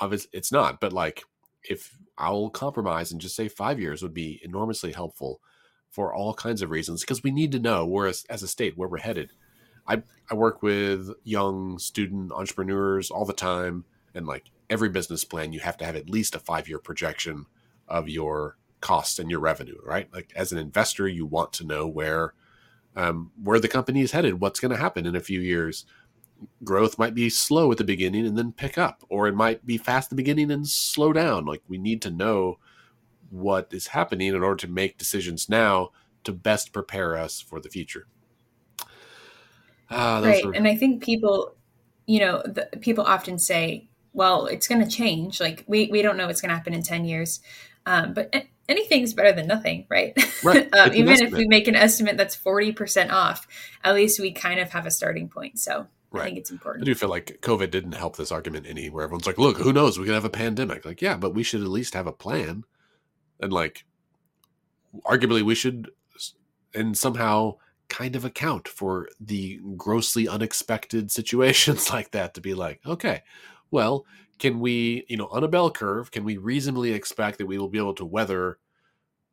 [0.00, 0.80] obviously it's not.
[0.80, 1.24] But like
[1.68, 5.40] if I'll compromise and just say five years would be enormously helpful
[5.90, 8.88] for all kinds of reasons because we need to know where as, a state where
[8.88, 9.32] we're headed.
[9.86, 13.84] I I work with young student entrepreneurs all the time,
[14.14, 17.46] and like every business plan, you have to have at least a five year projection
[17.86, 20.12] of your costs and your revenue, right?
[20.12, 22.34] Like as an investor, you want to know where
[22.96, 25.84] um, where the company is headed, what's going to happen in a few years.
[26.64, 29.78] Growth might be slow at the beginning and then pick up, or it might be
[29.78, 31.44] fast at the beginning and slow down.
[31.44, 32.58] Like we need to know
[33.30, 35.90] what is happening in order to make decisions now
[36.24, 38.06] to best prepare us for the future.
[39.90, 40.52] Ah, right, were...
[40.52, 41.54] and I think people,
[42.06, 45.40] you know, the, people often say, "Well, it's going to change.
[45.40, 47.40] Like we we don't know what's going to happen in ten years."
[47.86, 48.34] Um, but
[48.68, 50.12] anything's better than nothing, right?
[50.44, 50.68] Right.
[50.78, 53.48] um, even if we make an estimate that's 40% off,
[53.82, 55.58] at least we kind of have a starting point.
[55.58, 56.22] So right.
[56.22, 56.84] I think it's important.
[56.84, 59.72] I do feel like COVID didn't help this argument any, where everyone's like, look, who
[59.72, 59.98] knows?
[59.98, 60.84] We could have a pandemic.
[60.84, 62.64] Like, yeah, but we should at least have a plan.
[63.40, 63.84] And like,
[65.04, 65.90] arguably, we should,
[66.74, 67.56] and somehow
[67.88, 73.22] kind of account for the grossly unexpected situations like that to be like, okay,
[73.70, 74.06] well,
[74.38, 77.68] can we, you know, on a bell curve, can we reasonably expect that we will
[77.68, 78.58] be able to weather,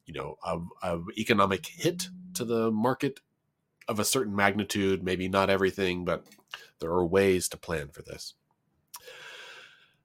[0.06, 3.20] you know, a, a economic hit to the market
[3.88, 5.04] of a certain magnitude?
[5.04, 6.26] Maybe not everything, but
[6.80, 8.34] there are ways to plan for this.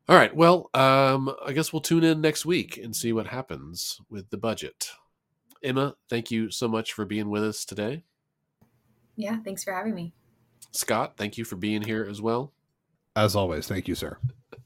[0.09, 0.35] All right.
[0.35, 4.37] Well, um, I guess we'll tune in next week and see what happens with the
[4.37, 4.91] budget.
[5.63, 8.03] Emma, thank you so much for being with us today.
[9.17, 10.13] Yeah, thanks for having me.
[10.73, 12.53] Scott, thank you for being here as well.
[13.15, 14.19] As always, thank you, sir.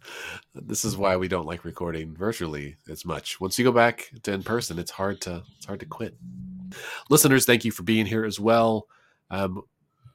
[0.55, 3.41] this is why we don't like recording virtually as much.
[3.41, 6.17] Once you go back to in person, it's hard to it's hard to quit.
[7.11, 8.87] Listeners, thank you for being here as well.
[9.35, 9.63] Um,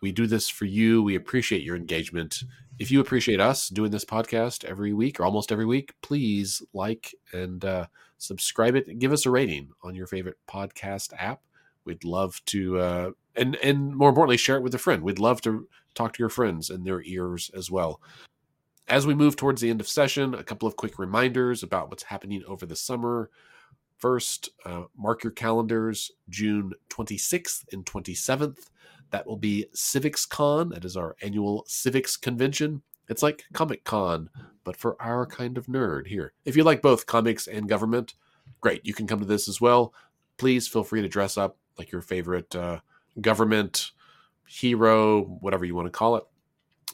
[0.01, 1.03] we do this for you.
[1.03, 2.43] We appreciate your engagement.
[2.79, 7.13] If you appreciate us doing this podcast every week or almost every week, please like
[7.33, 8.99] and uh, subscribe it.
[8.99, 11.41] Give us a rating on your favorite podcast app.
[11.83, 15.03] We'd love to, uh, and and more importantly, share it with a friend.
[15.03, 17.99] We'd love to talk to your friends in their ears as well.
[18.87, 22.03] As we move towards the end of session, a couple of quick reminders about what's
[22.03, 23.29] happening over the summer.
[23.97, 28.69] First, uh, mark your calendars June 26th and 27th.
[29.11, 30.69] That will be Civics Con.
[30.69, 32.83] That is our annual civics convention.
[33.07, 34.29] It's like Comic Con,
[34.63, 36.33] but for our kind of nerd here.
[36.45, 38.13] If you like both comics and government,
[38.61, 38.85] great.
[38.85, 39.93] You can come to this as well.
[40.37, 42.79] Please feel free to dress up like your favorite uh,
[43.19, 43.91] government
[44.47, 46.23] hero, whatever you want to call it.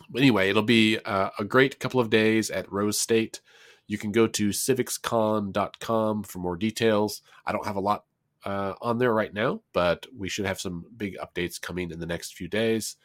[0.10, 3.42] But anyway, it'll be uh, a great couple of days at Rose State.
[3.88, 7.22] You can go to civicscon.com for more details.
[7.46, 8.06] I don't have a lot
[8.46, 12.06] uh, on there right now, but we should have some big updates coming in the
[12.06, 12.96] next few days.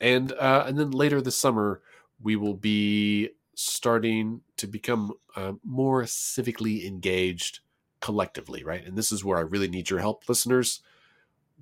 [0.00, 1.80] And uh, and then later this summer,
[2.20, 7.60] we will be starting to become uh, more civically engaged
[8.00, 8.84] collectively, right?
[8.84, 10.82] And this is where I really need your help, listeners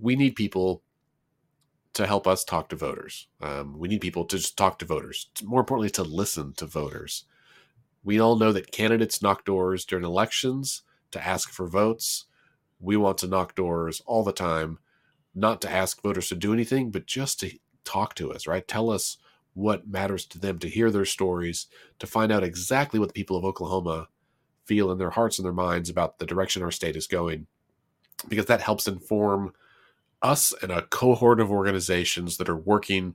[0.00, 0.82] we need people
[1.92, 3.28] to help us talk to voters.
[3.40, 5.28] Um, we need people to just talk to voters.
[5.42, 7.24] More importantly, to listen to voters.
[8.02, 12.26] We all know that candidates knock doors during elections to ask for votes.
[12.80, 14.78] We want to knock doors all the time,
[15.34, 17.52] not to ask voters to do anything, but just to
[17.84, 18.66] talk to us, right?
[18.66, 19.18] Tell us
[19.54, 21.66] what matters to them, to hear their stories,
[21.98, 24.08] to find out exactly what the people of Oklahoma
[24.64, 27.46] feel in their hearts and their minds about the direction our state is going,
[28.28, 29.52] because that helps inform
[30.22, 33.14] us and a cohort of organizations that are working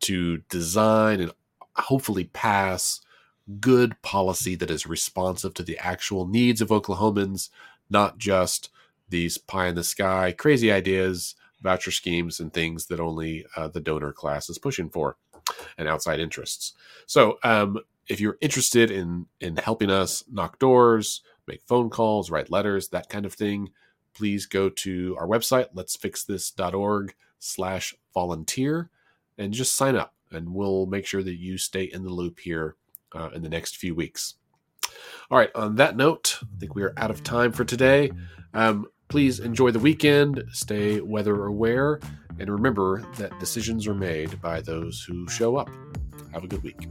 [0.00, 1.32] to design and
[1.76, 3.00] hopefully pass
[3.60, 7.48] good policy that is responsive to the actual needs of Oklahomans,
[7.90, 8.70] not just
[9.12, 13.80] these pie in the sky crazy ideas, voucher schemes, and things that only uh, the
[13.80, 15.16] donor class is pushing for
[15.78, 16.72] and outside interests.
[17.06, 22.50] So, um, if you're interested in in helping us knock doors, make phone calls, write
[22.50, 23.70] letters, that kind of thing,
[24.14, 28.90] please go to our website, let'sfixthis.org slash volunteer,
[29.38, 30.14] and just sign up.
[30.30, 32.76] And we'll make sure that you stay in the loop here
[33.14, 34.34] uh, in the next few weeks.
[35.30, 38.10] All right, on that note, I think we are out of time for today.
[38.54, 42.00] Um, please enjoy the weekend, stay weather aware,
[42.38, 45.68] and remember that decisions are made by those who show up.
[46.32, 46.88] Have a good week.